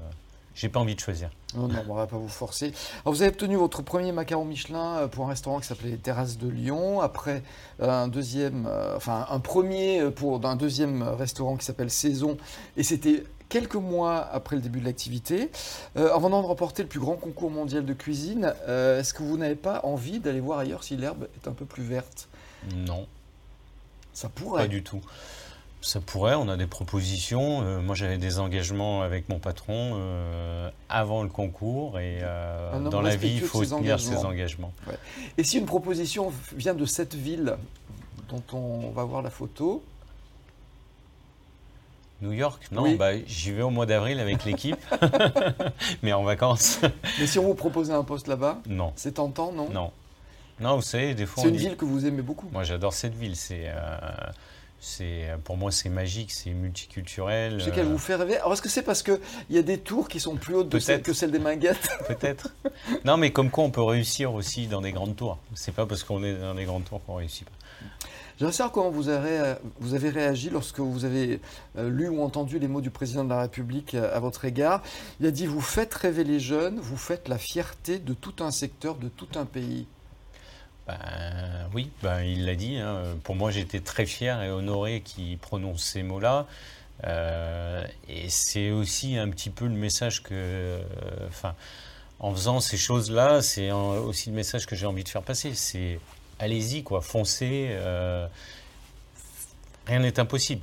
j'ai 0.53 0.69
pas 0.69 0.79
envie 0.79 0.95
de 0.95 0.99
choisir. 0.99 1.29
Non, 1.55 1.67
non, 1.67 1.83
on 1.87 1.93
va 1.93 2.07
pas 2.07 2.17
vous 2.17 2.27
forcer. 2.27 2.73
vous 3.05 3.21
avez 3.21 3.29
obtenu 3.29 3.55
votre 3.55 3.83
premier 3.83 4.11
macaron 4.11 4.43
Michelin 4.43 4.97
euh, 4.97 5.07
pour 5.07 5.25
un 5.25 5.29
restaurant 5.29 5.59
qui 5.59 5.67
s'appelait 5.67 5.97
Terrasse 5.97 6.37
de 6.37 6.47
Lyon. 6.47 6.99
Après, 7.01 7.43
un 7.79 8.07
deuxième, 8.07 8.69
enfin 8.95 9.27
un 9.29 9.39
premier 9.39 10.09
pour 10.11 10.43
un 10.45 10.55
deuxième 10.55 11.03
restaurant 11.03 11.57
qui 11.57 11.65
s'appelle 11.65 11.91
Saison. 11.91 12.37
Et 12.75 12.83
c'était 12.83 13.23
quelques 13.49 13.75
mois 13.75 14.27
après 14.31 14.55
le 14.55 14.61
début 14.61 14.79
de 14.79 14.85
l'activité. 14.85 15.51
avant 15.95 16.29
d'en 16.29 16.41
remporter 16.41 16.83
le 16.83 16.89
plus 16.89 16.99
grand 16.99 17.15
concours 17.15 17.51
mondial 17.51 17.85
de 17.85 17.93
cuisine, 17.93 18.53
est-ce 18.67 19.13
que 19.13 19.23
vous 19.23 19.37
n'avez 19.37 19.55
pas 19.55 19.81
envie 19.83 20.19
d'aller 20.19 20.39
voir 20.39 20.59
ailleurs 20.59 20.83
si 20.83 20.97
l'herbe 20.97 21.27
est 21.35 21.47
un 21.47 21.53
peu 21.53 21.65
plus 21.65 21.83
verte? 21.83 22.27
Non. 22.75 23.07
Ça 24.13 24.29
pourrait. 24.29 24.63
Pas 24.63 24.67
du 24.67 24.83
tout. 24.83 25.01
Ça 25.81 26.01
pourrait, 26.01 26.33
on 26.33 26.49
a 26.49 26.57
des 26.57 26.65
propositions. 26.65 27.61
Euh, 27.61 27.79
moi, 27.81 27.93
j'avais 27.93 28.17
des 28.17 28.39
engagements 28.39 29.03
avec 29.03 29.29
mon 29.29 29.37
patron 29.37 29.93
euh, 29.95 30.71
avant 30.89 31.21
le 31.21 31.29
concours 31.29 31.99
et 31.99 32.19
euh, 32.23 32.89
dans 32.89 33.01
la 33.01 33.15
vie, 33.15 33.35
il 33.35 33.41
faut 33.41 33.63
tenir 33.63 33.99
ses 33.99 34.25
engagements. 34.25 34.73
Et 35.37 35.43
si 35.43 35.59
une 35.59 35.65
proposition 35.65 36.33
vient 36.55 36.73
de 36.73 36.85
cette 36.85 37.13
ville 37.13 37.57
dont 38.29 38.43
on 38.53 38.89
va 38.89 39.03
voir 39.03 39.21
la 39.21 39.29
photo 39.29 39.83
New 42.21 42.31
York 42.31 42.67
Non, 42.71 42.95
bah, 42.95 43.11
j'y 43.25 43.51
vais 43.51 43.61
au 43.61 43.69
mois 43.69 43.85
d'avril 43.85 44.19
avec 44.19 44.43
l'équipe, 44.45 44.77
mais 46.03 46.13
en 46.13 46.23
vacances. 46.23 46.79
mais 47.19 47.27
si 47.27 47.37
on 47.39 47.43
vous 47.43 47.55
proposait 47.55 47.93
un 47.93 48.03
poste 48.03 48.27
là-bas 48.27 48.59
Non. 48.67 48.93
C'est 48.95 49.13
tentant, 49.13 49.51
non? 49.51 49.69
Non. 49.69 49.91
Non, 50.59 50.75
vous 50.77 50.81
savez, 50.81 51.13
des 51.13 51.27
fois. 51.27 51.43
C'est 51.43 51.49
une 51.49 51.57
ville 51.57 51.77
que 51.77 51.85
vous 51.85 52.05
aimez 52.07 52.23
beaucoup. 52.23 52.47
Moi, 52.51 52.63
j'adore 52.63 52.93
cette 52.93 53.13
ville. 53.13 53.35
C'est 53.35 53.71
c'est 54.79 55.35
pour 55.43 55.57
moi 55.57 55.71
c'est 55.71 55.89
magique, 55.89 56.31
c'est 56.31 56.51
multiculturel. 56.51 57.61
C'est 57.63 57.73
qu'elle 57.73 57.87
vous 57.87 57.97
fait 57.97 58.15
rêver. 58.15 58.37
Alors 58.37 58.53
est-ce 58.53 58.61
que 58.61 58.69
c'est 58.69 58.83
parce 58.83 59.01
qu'il 59.01 59.19
y 59.49 59.57
a 59.57 59.63
des 59.63 59.79
tours 59.79 60.07
qui 60.07 60.19
sont 60.19 60.35
plus 60.35 60.55
hautes 60.55 60.69
que 60.69 61.13
celles 61.13 61.31
des 61.31 61.39
Minguettes? 61.39 61.89
Peut-être. 62.07 62.53
Non, 63.03 63.17
mais 63.17 63.31
comme 63.31 63.49
quoi 63.49 63.63
on 63.63 63.71
peut 63.71 63.81
réussir 63.81 64.33
aussi 64.33 64.67
dans 64.67 64.81
des 64.81 64.91
grandes 64.91 65.15
tours. 65.15 65.39
C'est 65.55 65.73
pas 65.73 65.85
parce 65.87 66.03
qu'on 66.03 66.23
est 66.23 66.35
dans 66.35 66.53
des 66.53 66.65
grandes 66.65 66.85
tours 66.85 67.03
qu'on 67.05 67.15
réussit 67.15 67.45
pas. 67.45 67.51
J'aimerais 68.37 68.53
savoir 68.53 68.71
comment 68.71 68.91
vous 68.91 69.09
avez, 69.09 69.55
vous 69.79 69.95
avez 69.95 70.09
réagi 70.09 70.49
lorsque 70.49 70.79
vous 70.79 71.05
avez 71.05 71.41
euh, 71.77 71.89
lu 71.89 72.07
ou 72.07 72.21
entendu 72.21 72.59
les 72.59 72.67
mots 72.67 72.81
du 72.81 72.91
président 72.91 73.23
de 73.23 73.29
la 73.29 73.41
République 73.41 73.95
euh, 73.95 74.15
à 74.15 74.19
votre 74.19 74.45
égard. 74.45 74.83
Il 75.19 75.25
a 75.25 75.31
dit 75.31 75.47
Vous 75.47 75.61
faites 75.61 75.93
rêver 75.93 76.23
les 76.23 76.39
jeunes, 76.39 76.79
vous 76.79 76.97
faites 76.97 77.27
la 77.29 77.37
fierté 77.39 77.97
de 77.97 78.13
tout 78.13 78.35
un 78.43 78.51
secteur, 78.51 78.95
de 78.95 79.07
tout 79.07 79.29
un 79.35 79.45
pays. 79.45 79.87
Ben, 80.87 80.95
oui, 81.73 81.89
ben, 82.01 82.21
il 82.21 82.45
l'a 82.45 82.55
dit. 82.55 82.77
Hein. 82.77 83.01
Pour 83.23 83.35
moi, 83.35 83.51
j'étais 83.51 83.79
très 83.79 84.05
fier 84.05 84.41
et 84.41 84.49
honoré 84.49 85.01
qu'il 85.01 85.37
prononce 85.37 85.83
ces 85.83 86.03
mots-là. 86.03 86.45
Euh, 87.03 87.85
et 88.07 88.29
c'est 88.29 88.71
aussi 88.71 89.17
un 89.17 89.29
petit 89.29 89.49
peu 89.49 89.65
le 89.65 89.75
message 89.75 90.23
que, 90.23 90.29
euh, 90.33 90.81
en 92.19 92.33
faisant 92.33 92.59
ces 92.59 92.77
choses-là, 92.77 93.41
c'est 93.41 93.71
aussi 93.71 94.29
le 94.29 94.35
message 94.35 94.65
que 94.65 94.75
j'ai 94.75 94.85
envie 94.85 95.03
de 95.03 95.09
faire 95.09 95.21
passer. 95.21 95.53
C'est 95.53 95.99
allez-y, 96.39 96.83
quoi, 96.83 97.01
foncez. 97.01 97.67
Euh, 97.71 98.27
rien 99.85 99.99
n'est 99.99 100.19
impossible. 100.19 100.61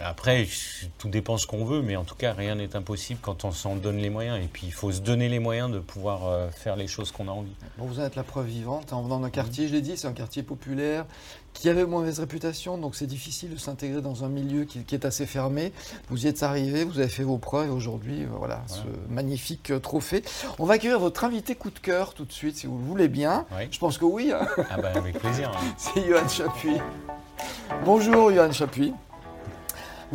Après, 0.00 0.48
tout 0.98 1.08
dépend 1.08 1.38
ce 1.38 1.46
qu'on 1.46 1.64
veut, 1.64 1.80
mais 1.80 1.94
en 1.94 2.02
tout 2.02 2.16
cas, 2.16 2.32
rien 2.32 2.56
n'est 2.56 2.74
impossible 2.74 3.20
quand 3.22 3.44
on 3.44 3.52
s'en 3.52 3.76
donne 3.76 3.98
les 3.98 4.10
moyens. 4.10 4.42
Et 4.42 4.48
puis, 4.48 4.66
il 4.66 4.72
faut 4.72 4.90
se 4.90 5.00
donner 5.00 5.28
les 5.28 5.38
moyens 5.38 5.70
de 5.70 5.78
pouvoir 5.78 6.26
euh, 6.26 6.50
faire 6.50 6.74
les 6.74 6.88
choses 6.88 7.12
qu'on 7.12 7.28
a 7.28 7.30
envie. 7.30 7.54
Vous 7.78 8.00
êtes 8.00 8.16
la 8.16 8.24
preuve 8.24 8.46
vivante. 8.46 8.92
En 8.92 9.02
venant 9.02 9.20
d'un 9.20 9.30
quartier, 9.30 9.68
je 9.68 9.72
l'ai 9.72 9.82
dit, 9.82 9.96
c'est 9.96 10.08
un 10.08 10.12
quartier 10.12 10.42
populaire 10.42 11.06
qui 11.54 11.70
avait 11.70 11.86
mauvaise 11.86 12.18
réputation, 12.20 12.76
donc 12.76 12.94
c'est 12.94 13.06
difficile 13.06 13.50
de 13.54 13.56
s'intégrer 13.56 14.02
dans 14.02 14.24
un 14.24 14.28
milieu 14.28 14.64
qui, 14.64 14.94
est 14.94 15.04
assez 15.04 15.24
fermé. 15.24 15.72
Vous 16.10 16.26
y 16.26 16.28
êtes 16.28 16.42
arrivé, 16.42 16.84
vous 16.84 16.98
avez 16.98 17.08
fait 17.08 17.22
vos 17.22 17.38
preuves, 17.38 17.68
et 17.68 17.70
aujourd'hui, 17.70 18.24
euh, 18.24 18.28
voilà, 18.38 18.62
ce 18.66 18.82
magnifique 19.08 19.70
euh, 19.70 19.78
trophée. 19.78 20.22
On 20.58 20.66
va 20.66 20.74
accueillir 20.74 20.98
votre 20.98 21.24
invité 21.24 21.54
coup 21.54 21.70
de 21.70 21.78
cœur 21.78 22.14
tout 22.14 22.24
de 22.24 22.32
suite, 22.32 22.56
si 22.56 22.66
vous 22.66 22.76
le 22.76 22.84
voulez 22.84 23.08
bien. 23.08 23.46
Je 23.70 23.78
pense 23.78 23.98
que 23.98 24.04
oui. 24.04 24.32
Hein. 24.32 24.46
Ah 24.70 24.76
bah, 24.76 24.92
avec 24.94 25.18
plaisir. 25.18 25.50
Hein. 25.54 25.74
c'est 25.78 26.06
Johan 26.06 26.28
Chapuis. 26.28 26.78
Bonjour, 27.84 28.32
Johan 28.32 28.52
Chapuis. 28.52 28.92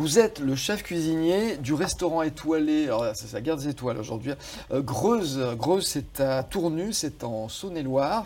Vous 0.00 0.18
êtes 0.18 0.38
le 0.38 0.56
chef 0.56 0.82
cuisinier 0.82 1.58
du 1.58 1.74
restaurant 1.74 2.22
étoilé, 2.22 2.88
c'est 3.12 3.26
sa 3.26 3.42
garde 3.42 3.60
des 3.60 3.68
étoiles 3.68 3.98
aujourd'hui, 3.98 4.32
euh, 4.70 4.80
Greuze. 4.80 5.38
Greuze, 5.58 5.86
c'est 5.86 6.20
à 6.20 6.42
Tournu, 6.42 6.94
c'est 6.94 7.22
en 7.22 7.50
Saône-et-Loire. 7.50 8.24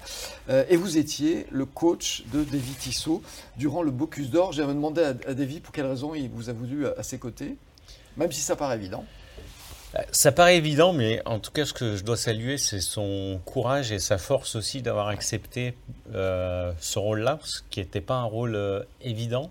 Euh, 0.50 0.64
et 0.69 0.76
vous 0.76 0.99
étiez 0.99 1.49
le 1.50 1.64
coach 1.66 2.23
de 2.33 2.45
Davy 2.45 2.75
Tissot 2.75 3.23
durant 3.57 3.83
le 3.83 3.90
Bocuse 3.90 4.31
d'Or. 4.31 4.52
J'ai 4.52 4.62
demandé 4.62 5.02
à, 5.02 5.09
à 5.28 5.35
Davy 5.35 5.59
pour 5.59 5.73
quelle 5.73 5.87
raison 5.87 6.14
il 6.14 6.31
vous 6.31 6.49
a 6.49 6.52
voulu 6.52 6.87
à, 6.87 7.02
ses 7.02 7.19
côtés, 7.19 7.57
même 8.16 8.31
si 8.31 8.40
ça 8.40 8.54
paraît 8.54 8.76
évident. 8.76 9.04
Euh, 9.97 9.99
ça 10.12 10.31
paraît 10.31 10.57
évident, 10.57 10.93
mais 10.93 11.23
en 11.26 11.40
tout 11.40 11.50
cas, 11.50 11.64
ce 11.64 11.73
que 11.73 11.97
je 11.97 12.04
dois 12.04 12.16
saluer, 12.16 12.57
c'est 12.57 12.81
son 12.81 13.40
courage 13.45 13.90
et 13.90 13.99
sa 13.99 14.19
force 14.19 14.54
aussi 14.54 14.81
d'avoir 14.81 15.09
accepté 15.09 15.75
ce 16.12 16.99
rôle-là, 17.00 17.40
ce 17.43 17.62
qui 17.69 17.81
n'était 17.81 18.00
pas 18.00 18.14
un 18.14 18.26
rôle 18.26 18.87
évident. 19.02 19.50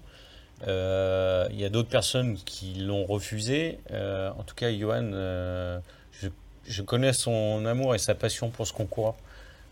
Euh, 0.67 1.48
il 1.51 1.60
y 1.60 1.65
a 1.65 1.70
d'autres 1.70 1.89
personnes 1.89 2.38
qui 2.46 2.75
l'ont 2.75 3.05
refusé. 3.05 3.79
Euh, 3.91 4.32
en 4.38 4.43
tout 4.43 4.55
cas, 4.55 4.72
Johan, 4.72 5.12
euh, 5.13 5.79
je, 6.67 6.82
connais 6.82 7.13
son 7.13 7.65
amour 7.65 7.96
et 7.96 7.98
sa 7.98 8.15
passion 8.15 8.50
pour 8.50 8.65
ce 8.65 8.74
concours, 8.74 9.15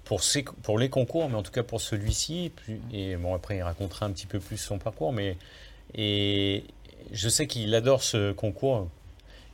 pour, 0.03 0.77
les 0.77 0.89
concours, 0.89 1.29
mais 1.29 1.35
en 1.35 1.43
tout 1.43 1.51
cas 1.51 1.63
pour 1.63 1.79
celui-ci. 1.79 2.51
Et 2.91 3.15
bon, 3.15 3.33
après, 3.33 3.57
il 3.57 3.61
racontera 3.61 4.05
un 4.05 4.11
petit 4.11 4.25
peu 4.25 4.39
plus 4.39 4.57
son 4.57 4.77
parcours, 4.77 5.13
mais 5.13 5.37
je 5.95 7.29
sais 7.29 7.47
qu'il 7.47 7.73
adore 7.73 8.03
ce 8.03 8.33
concours. 8.33 8.89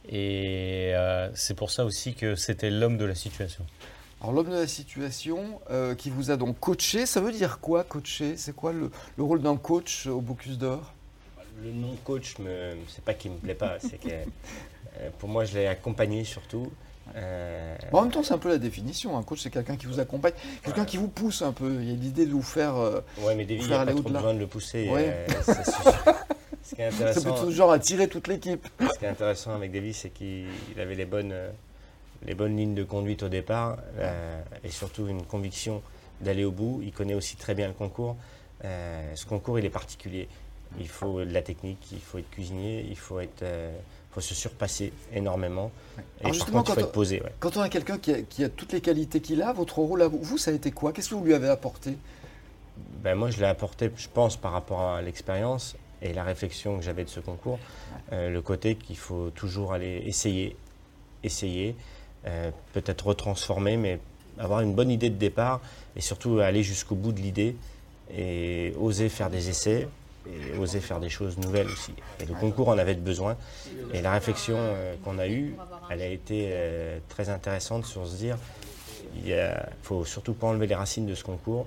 Et 0.10 0.94
c'est 1.36 1.54
pour 1.54 1.70
ça 1.70 1.86
aussi 1.86 2.16
que 2.16 2.36
c'était 2.36 2.72
l'homme 2.72 2.98
de 2.98 3.06
la 3.06 3.16
situation. 3.16 3.64
Alors 4.20 4.34
l'homme 4.34 4.50
de 4.50 4.56
la 4.56 4.68
situation 4.68 5.62
qui 6.00 6.10
vous 6.10 6.32
a 6.32 6.38
donc 6.38 6.60
coaché, 6.60 7.06
ça 7.06 7.22
veut 7.22 7.32
dire 7.32 7.60
quoi 7.60 7.84
coacher? 7.84 8.36
C'est 8.36 8.56
quoi 8.56 8.74
le, 8.74 8.90
le, 9.16 9.24
rôle 9.24 9.44
d'un 9.44 9.58
coach 9.58 10.08
au 10.08 10.22
Bocuse 10.22 10.58
d'Or? 10.58 10.96
Le 11.64 11.72
nom 11.72 11.96
coach, 12.04 12.38
me, 12.40 12.76
c'est 12.88 13.04
pas 13.04 13.14
qu'il 13.14 13.32
me 13.32 13.38
plaît 13.38 13.56
pas, 13.56 13.78
c'est 13.80 13.98
que 13.98 14.10
euh, 14.10 15.10
pour 15.20 15.30
moi, 15.30 15.46
je 15.46 15.58
l'ai 15.58 15.68
accompagné 15.68 16.24
surtout. 16.24 16.72
Euh, 17.16 17.76
en 17.94 18.02
même 18.02 18.12
temps, 18.12 18.22
c'est 18.22 18.34
un 18.34 18.38
peu 18.38 18.50
la 18.50 18.58
définition. 18.58 19.18
Un 19.18 19.24
coach, 19.24 19.40
c'est 19.42 19.50
quelqu'un 19.50 19.78
qui 19.78 19.86
vous 19.86 20.00
accompagne, 20.00 20.34
quelqu'un 20.64 20.86
qui 20.86 20.98
vous 20.98 21.08
pousse 21.08 21.42
un 21.42 21.54
peu. 21.54 21.78
Il 21.82 21.90
y 21.90 21.92
a 21.92 21.96
l'idée 21.96 22.26
de 22.26 22.32
vous 22.32 22.42
faire. 22.42 22.76
Euh, 22.76 23.00
ouais, 23.20 23.36
mais 23.36 23.46
David, 23.46 23.64
il 23.64 23.68
n'y 23.70 23.74
a 23.74 23.86
pas 23.86 23.94
trop 23.94 24.10
besoin 24.10 24.34
de 24.34 24.40
le 24.40 24.48
pousser. 24.48 24.90
ce 26.64 26.76
qui 26.76 26.82
est 26.82 26.86
intéressant. 26.86 27.36
C'est 27.36 27.46
toujours 27.46 27.72
attirer 27.72 28.08
toute 28.08 28.28
l'équipe. 28.28 28.68
Ce 28.82 29.00
qui 29.00 29.06
est 29.06 29.10
intéressant 29.10 29.56
avec 29.56 29.72
David, 29.72 29.94
c'est 29.94 30.10
qu'il 30.10 30.48
avait 30.78 30.96
les 30.96 31.06
bonnes, 31.06 31.34
les 32.26 32.36
bonnes 32.36 32.58
lignes 32.58 32.76
de 32.76 32.84
conduite 32.84 33.24
au 33.24 33.30
départ 33.30 33.78
et 34.64 34.70
surtout 34.70 35.08
une 35.08 35.24
conviction 35.24 35.82
d'aller 36.20 36.44
au 36.44 36.52
bout. 36.52 36.82
Il 36.84 36.92
connaît 36.92 37.14
aussi 37.14 37.38
très 37.38 37.56
bien 37.56 37.68
le 37.68 37.74
concours. 37.74 38.18
ce 38.62 39.26
concours, 39.26 39.60
il 39.60 39.66
est 39.66 39.70
particulier. 39.70 40.28
Il 40.80 40.88
faut 40.88 41.24
de 41.24 41.34
la 41.34 41.42
technique, 41.42 41.80
il 41.92 42.00
faut 42.00 42.18
être 42.18 42.30
cuisinier, 42.30 42.86
il 42.90 42.98
faut, 42.98 43.20
être, 43.20 43.44
euh, 43.44 43.76
faut 44.12 44.22
se 44.22 44.36
surpasser 44.36 44.94
énormément. 45.14 45.72
Et 46.22 46.32
par 46.38 46.52
contre, 46.52 46.72
il 46.72 46.74
faut 46.74 46.80
être 46.82 46.92
posé. 46.92 47.24
Quand 47.40 47.58
on 47.58 47.62
a 47.62 47.70
quelqu'un 47.70 47.98
qui, 47.98 48.44
a 48.44 48.50
toutes 48.50 48.74
les 48.74 48.82
qualités 48.82 49.22
qu'il 49.22 49.42
a, 49.42 49.54
votre 49.54 49.80
rôle 49.80 50.02
à 50.02 50.08
vous, 50.08 50.38
ça 50.38 50.52
a 50.52 50.54
été 50.54 50.72
quoi? 50.72 50.92
Qu'est-ce 50.92 51.10
que 51.10 51.16
vous 51.16 51.26
lui 51.26 51.34
avez 51.34 51.50
apporté? 51.50 51.98
Ben, 53.02 53.16
Moi, 53.16 53.32
je 53.32 53.38
l'ai 53.38 53.46
apporté, 53.46 53.92
je 53.96 54.08
pense, 54.14 54.38
par 54.38 54.52
rapport 54.52 54.82
à 54.82 55.02
l'expérience 55.02 55.76
et 56.02 56.14
la 56.14 56.24
réflexion 56.24 56.78
que 56.78 56.84
j'avais 56.84 57.04
de 57.04 57.10
ce 57.10 57.20
concours. 57.20 57.60
Euh, 58.12 58.30
le 58.30 58.42
côté 58.42 58.76
qu'il 58.76 58.98
faut 58.98 59.32
toujours 59.32 59.74
aller 59.74 60.04
essayer, 60.06 60.56
essayer, 61.24 61.76
euh, 62.26 62.52
peut-être 62.74 63.08
retransformer, 63.08 63.78
mais 63.78 64.00
avoir 64.38 64.62
une 64.62 64.74
bonne 64.74 64.92
idée 64.92 65.10
de 65.10 65.16
départ 65.16 65.62
et 65.96 66.02
surtout 66.02 66.40
aller 66.40 66.64
jusqu'au 66.64 66.96
bout 66.96 67.12
de 67.12 67.20
l'idée 67.20 67.56
et 68.16 68.74
oser 68.80 69.10
faire 69.10 69.30
des 69.30 69.50
essais, 69.50 69.88
et 70.28 70.58
oser 70.58 70.80
faire 70.80 71.00
des 71.00 71.10
choses 71.10 71.38
nouvelles 71.38 71.68
aussi. 71.68 71.94
Et 72.20 72.26
le 72.26 72.34
concours 72.34 72.70
en 72.70 72.78
avait 72.78 72.96
besoin. 72.96 73.38
Et 73.94 74.02
la 74.02 74.12
réflexion 74.12 74.58
euh, 74.58 74.96
qu'on 75.04 75.18
a 75.20 75.28
eue, 75.28 75.56
elle 75.90 76.02
a 76.02 76.08
été 76.08 76.50
euh, 76.52 77.00
très 77.10 77.30
intéressante 77.30 77.86
sur 77.86 78.08
se 78.08 78.16
dire, 78.16 78.38
il 79.26 79.32
ne 79.32 79.50
faut 79.84 80.06
surtout 80.06 80.34
pas 80.34 80.48
enlever 80.48 80.68
les 80.68 80.76
racines 80.76 81.06
de 81.06 81.16
ce 81.16 81.24
concours. 81.24 81.66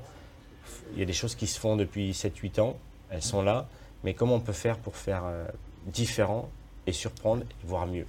Il 0.95 1.00
y 1.00 1.02
a 1.02 1.07
des 1.07 1.12
choses 1.12 1.35
qui 1.35 1.47
se 1.47 1.59
font 1.59 1.76
depuis 1.76 2.12
7-8 2.12 2.61
ans, 2.61 2.76
elles 3.11 3.23
sont 3.23 3.43
là, 3.43 3.69
mais 4.05 4.14
comment 4.14 4.37
on 4.37 4.40
peut 4.40 4.52
faire 4.52 4.79
pour 4.79 4.97
faire 4.97 5.23
euh, 5.25 5.45
différent 5.87 6.49
et 6.87 6.93
surprendre, 6.93 7.45
voire 7.64 7.87
mieux? 7.87 8.07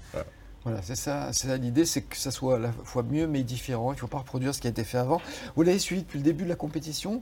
Voilà, 0.64 0.82
c'est 0.84 0.96
ça, 0.96 1.30
c'est 1.34 1.48
ça 1.48 1.58
l'idée, 1.58 1.86
c'est 1.86 2.04
que 2.04 2.16
ça 2.16 2.30
soit 2.30 2.56
à 2.56 2.60
la 2.60 2.72
fois 2.72 3.04
mieux 3.04 3.26
mais 3.28 3.42
différent. 3.44 3.94
Il 3.94 3.96
ne 3.96 4.00
faut 4.00 4.08
pas 4.08 4.20
reproduire 4.20 4.54
ce 4.54 4.62
qui 4.62 4.68
a 4.68 4.70
été 4.70 4.84
fait 4.84 5.00
avant. 5.00 5.20
Vous 5.56 5.64
l'avez 5.64 5.80
suivi 5.80 6.04
depuis 6.04 6.20
le 6.20 6.24
début 6.24 6.44
de 6.44 6.50
la 6.50 6.56
compétition 6.56 7.22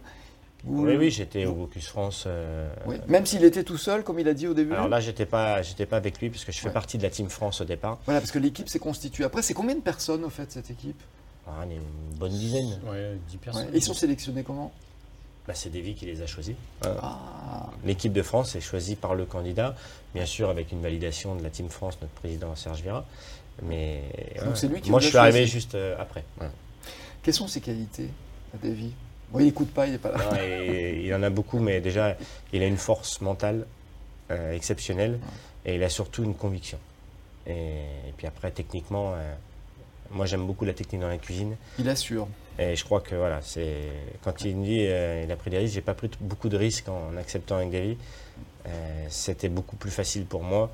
Vous- 0.65 0.85
Oui, 0.85 0.95
oui, 0.97 1.09
j'étais 1.09 1.45
au 1.45 1.53
Bocuse 1.53 1.87
France. 1.87 2.25
euh, 2.27 2.69
Oui, 2.85 2.97
Même 3.07 3.25
s'il 3.25 3.43
était 3.45 3.63
tout 3.63 3.77
seul, 3.77 4.03
comme 4.03 4.19
il 4.19 4.27
a 4.27 4.33
dit 4.33 4.47
au 4.47 4.53
début 4.53 4.73
Alors 4.73 4.89
là, 4.89 4.99
j'étais 4.99 5.25
pas, 5.25 5.61
j'étais 5.61 5.85
pas 5.85 5.97
avec 5.97 6.19
lui 6.19 6.29
puisque 6.29 6.51
je 6.51 6.59
fais 6.59 6.67
Ouais. 6.67 6.73
partie 6.73 6.97
de 6.97 7.03
la 7.03 7.09
Team 7.09 7.29
France 7.29 7.61
au 7.61 7.65
départ. 7.65 7.97
Voilà, 8.05 8.19
parce 8.19 8.31
que 8.31 8.39
l'équipe 8.39 8.67
s'est 8.67 8.79
constituée. 8.79 9.23
Après, 9.23 9.41
c'est 9.41 9.53
combien 9.53 9.75
de 9.75 9.79
personnes, 9.81 10.23
au 10.25 10.29
fait, 10.29 10.51
cette 10.51 10.69
équipe? 10.69 10.99
Ah, 11.47 11.65
une 11.65 12.17
bonne 12.17 12.31
dizaine. 12.33 12.79
Ouais, 12.85 13.15
10 13.29 13.35
Ouais. 13.35 13.39
personnes. 13.41 13.67
Et 13.73 13.77
Ils 13.77 13.83
sont 13.83 13.93
sélectionnés 13.93 14.43
comment? 14.43 14.71
Bah, 15.47 15.55
c'est 15.55 15.71
Davy 15.71 15.95
qui 15.95 16.05
les 16.05 16.21
a 16.21 16.27
choisis. 16.27 16.53
Ah, 16.83 17.69
L'équipe 17.85 18.13
de 18.13 18.21
France 18.21 18.55
est 18.55 18.61
choisie 18.61 18.95
par 18.95 19.15
le 19.15 19.25
candidat, 19.25 19.75
bien 20.13 20.25
sûr 20.25 20.49
avec 20.49 20.71
une 20.71 20.81
validation 20.81 21.35
de 21.35 21.41
la 21.41 21.49
Team 21.49 21.69
France, 21.69 21.97
notre 22.01 22.13
président 22.13 22.53
Serge 22.55 22.81
Vira. 22.81 23.05
Mais 23.63 24.03
Donc 24.45 24.57
c'est 24.57 24.67
lui 24.67 24.79
qui 24.81 24.91
moi, 24.91 24.99
je 24.99 25.07
suis 25.07 25.17
arrivé 25.17 25.47
juste 25.47 25.73
euh, 25.75 25.95
après. 25.99 26.23
Quelles 27.23 27.33
sont 27.33 27.47
ses 27.47 27.61
qualités, 27.61 28.09
Davy? 28.61 28.91
Il 29.35 29.45
n'écoute 29.45 29.71
pas, 29.71 29.85
il 29.85 29.93
n'est 29.93 29.97
pas 29.99 30.11
là. 30.11 30.17
Non, 30.17 30.37
et 30.41 31.01
il 31.05 31.13
en 31.13 31.21
a 31.23 31.29
beaucoup, 31.29 31.59
mais 31.59 31.81
déjà, 31.81 32.15
il 32.53 32.63
a 32.63 32.65
une 32.65 32.77
force 32.77 33.21
mentale 33.21 33.65
euh, 34.31 34.53
exceptionnelle 34.55 35.19
et 35.65 35.75
il 35.75 35.83
a 35.83 35.89
surtout 35.89 36.23
une 36.23 36.33
conviction. 36.35 36.79
Et, 37.45 37.53
et 37.53 38.13
puis 38.17 38.25
après, 38.27 38.51
techniquement, 38.51 39.13
euh, 39.13 39.33
moi 40.11 40.25
j'aime 40.25 40.45
beaucoup 40.45 40.65
la 40.65 40.73
technique 40.73 41.01
dans 41.01 41.07
la 41.09 41.17
cuisine. 41.17 41.55
Il 41.77 41.87
assure. 41.89 42.27
Et 42.57 42.75
je 42.75 42.83
crois 42.83 43.01
que 43.01 43.15
voilà, 43.15 43.39
c'est 43.41 43.75
quand 44.23 44.43
il 44.43 44.55
me 44.57 44.65
dit 44.65 44.85
euh, 44.87 45.23
il 45.23 45.31
a 45.31 45.35
pris 45.35 45.49
des 45.49 45.59
risques, 45.59 45.75
j'ai 45.75 45.81
pas 45.81 45.93
pris 45.93 46.09
beaucoup 46.19 46.49
de 46.49 46.57
risques 46.57 46.89
en 46.89 47.15
acceptant 47.17 47.57
Davy. 47.69 47.97
Euh, 48.67 49.05
C'était 49.09 49.47
beaucoup 49.49 49.77
plus 49.77 49.91
facile 49.91 50.25
pour 50.25 50.43
moi 50.43 50.69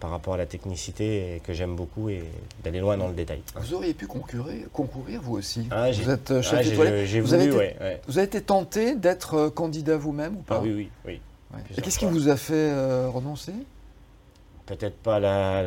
par 0.00 0.10
rapport 0.10 0.34
à 0.34 0.36
la 0.36 0.46
technicité 0.46 1.36
et 1.36 1.40
que 1.40 1.52
j'aime 1.52 1.74
beaucoup 1.76 2.08
et 2.08 2.22
d'aller 2.64 2.80
loin 2.80 2.96
dans 2.96 3.08
le 3.08 3.14
détail. 3.14 3.42
Vous 3.56 3.74
auriez 3.74 3.94
pu 3.94 4.06
concourir, 4.06 4.66
concourir 4.72 5.20
vous 5.22 5.36
aussi. 5.36 5.66
Ah, 5.70 5.90
vous 5.90 6.10
êtes 6.10 6.30
euh, 6.30 6.42
chef 6.42 6.54
Ah, 6.58 6.62
j'ai- 6.62 6.72
étoilé. 6.72 7.04
Vous 7.20 7.26
voulu, 7.28 7.34
avez 7.34 7.44
été- 7.46 7.56
ouais, 7.56 7.76
ouais. 7.80 8.00
Vous 8.06 8.18
avez 8.18 8.26
été 8.26 8.40
tenté 8.40 8.94
d'être 8.94 9.34
euh, 9.34 9.50
candidat 9.50 9.96
vous-même 9.96 10.36
ou 10.36 10.40
pas? 10.42 10.56
Ah 10.56 10.60
oui, 10.62 10.72
oui, 10.74 10.90
oui. 11.06 11.20
Ouais. 11.54 11.60
Et 11.76 11.80
qu'est-ce 11.82 11.98
qui 11.98 12.06
vous 12.06 12.28
a 12.28 12.36
fait 12.36 12.54
euh, 12.54 13.08
renoncer? 13.08 13.52
Peut-être 14.66 14.96
pas 14.96 15.20
la- 15.20 15.62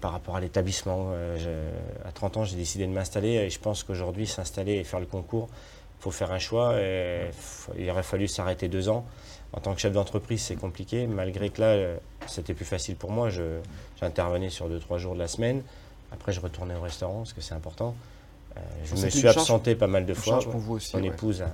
par 0.00 0.12
rapport 0.12 0.36
à 0.36 0.40
l'établissement. 0.40 1.08
Euh, 1.14 1.70
à 2.04 2.12
30 2.12 2.36
ans, 2.36 2.44
j'ai 2.44 2.56
décidé 2.56 2.86
de 2.86 2.92
m'installer 2.92 3.30
et 3.30 3.50
je 3.50 3.58
pense 3.58 3.82
qu'aujourd'hui, 3.82 4.26
s'installer 4.28 4.74
et 4.74 4.84
faire 4.84 5.00
le 5.00 5.06
concours, 5.06 5.48
faut 6.04 6.10
faire 6.10 6.32
un 6.32 6.38
choix. 6.38 6.78
Et 6.80 7.30
il 7.78 7.88
aurait 7.90 8.02
fallu 8.02 8.28
s'arrêter 8.28 8.68
deux 8.68 8.88
ans. 8.90 9.04
En 9.54 9.60
tant 9.60 9.74
que 9.74 9.80
chef 9.80 9.92
d'entreprise, 9.92 10.42
c'est 10.42 10.56
compliqué, 10.56 11.06
malgré 11.06 11.48
que 11.48 11.60
là, 11.60 11.68
euh, 11.68 11.96
c'était 12.26 12.54
plus 12.54 12.64
facile 12.66 12.96
pour 12.96 13.10
moi. 13.10 13.28
J'intervenais 14.00 14.50
sur 14.50 14.68
deux, 14.68 14.80
trois 14.80 14.98
jours 14.98 15.14
de 15.14 15.20
la 15.20 15.28
semaine. 15.28 15.62
Après, 16.12 16.32
je 16.32 16.40
retournais 16.40 16.74
au 16.74 16.80
restaurant, 16.82 17.18
parce 17.18 17.32
que 17.32 17.40
c'est 17.40 17.54
important. 17.54 17.94
Euh, 18.56 18.60
je 18.84 18.94
me 18.96 19.08
suis 19.10 19.20
charge- 19.22 19.38
absenté 19.38 19.74
pas 19.74 19.86
mal 19.86 20.04
de 20.06 20.12
fois. 20.14 20.34
charge 20.34 20.48
pour 20.50 20.60
vous 20.60 20.74
aussi. 20.74 20.96
Mon 20.96 21.02
ouais. 21.02 21.08
épouse 21.08 21.42
a, 21.42 21.46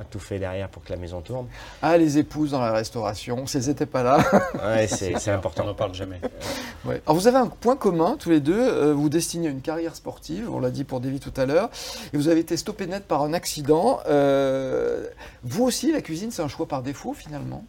a 0.00 0.04
tout 0.04 0.18
fait 0.18 0.38
derrière 0.38 0.68
pour 0.68 0.82
que 0.84 0.90
la 0.90 0.96
maison 0.96 1.20
tourne. 1.20 1.46
Ah, 1.82 1.96
les 1.98 2.18
épouses 2.18 2.50
dans 2.52 2.60
la 2.60 2.72
restauration, 2.72 3.46
si 3.46 3.56
elles 3.58 3.66
n'étaient 3.68 3.86
pas 3.86 4.02
là. 4.02 4.18
Ouais, 4.54 4.86
c'est 4.86 5.18
c'est 5.18 5.30
On 5.32 5.34
important. 5.36 5.64
n'en 5.64 5.74
parle 5.74 5.94
jamais. 5.94 6.20
Ouais. 6.84 7.00
Alors 7.06 7.16
vous 7.16 7.26
avez 7.28 7.38
un 7.38 7.46
point 7.46 7.76
commun 7.76 8.16
tous 8.18 8.30
les 8.30 8.40
deux, 8.40 8.58
euh, 8.58 8.92
vous 8.92 9.08
destinez 9.08 9.48
une 9.48 9.60
carrière 9.60 9.94
sportive, 9.96 10.48
on 10.50 10.60
l'a 10.60 10.70
dit 10.70 10.84
pour 10.84 11.00
Davy 11.00 11.20
tout 11.20 11.32
à 11.36 11.46
l'heure, 11.46 11.70
et 12.12 12.16
vous 12.16 12.28
avez 12.28 12.40
été 12.40 12.56
stoppé 12.56 12.86
net 12.86 13.04
par 13.06 13.22
un 13.22 13.32
accident. 13.32 14.00
Euh, 14.08 15.06
vous 15.44 15.64
aussi, 15.64 15.92
la 15.92 16.00
cuisine, 16.00 16.30
c'est 16.30 16.42
un 16.42 16.48
choix 16.48 16.66
par 16.66 16.82
défaut 16.82 17.12
finalement? 17.14 17.64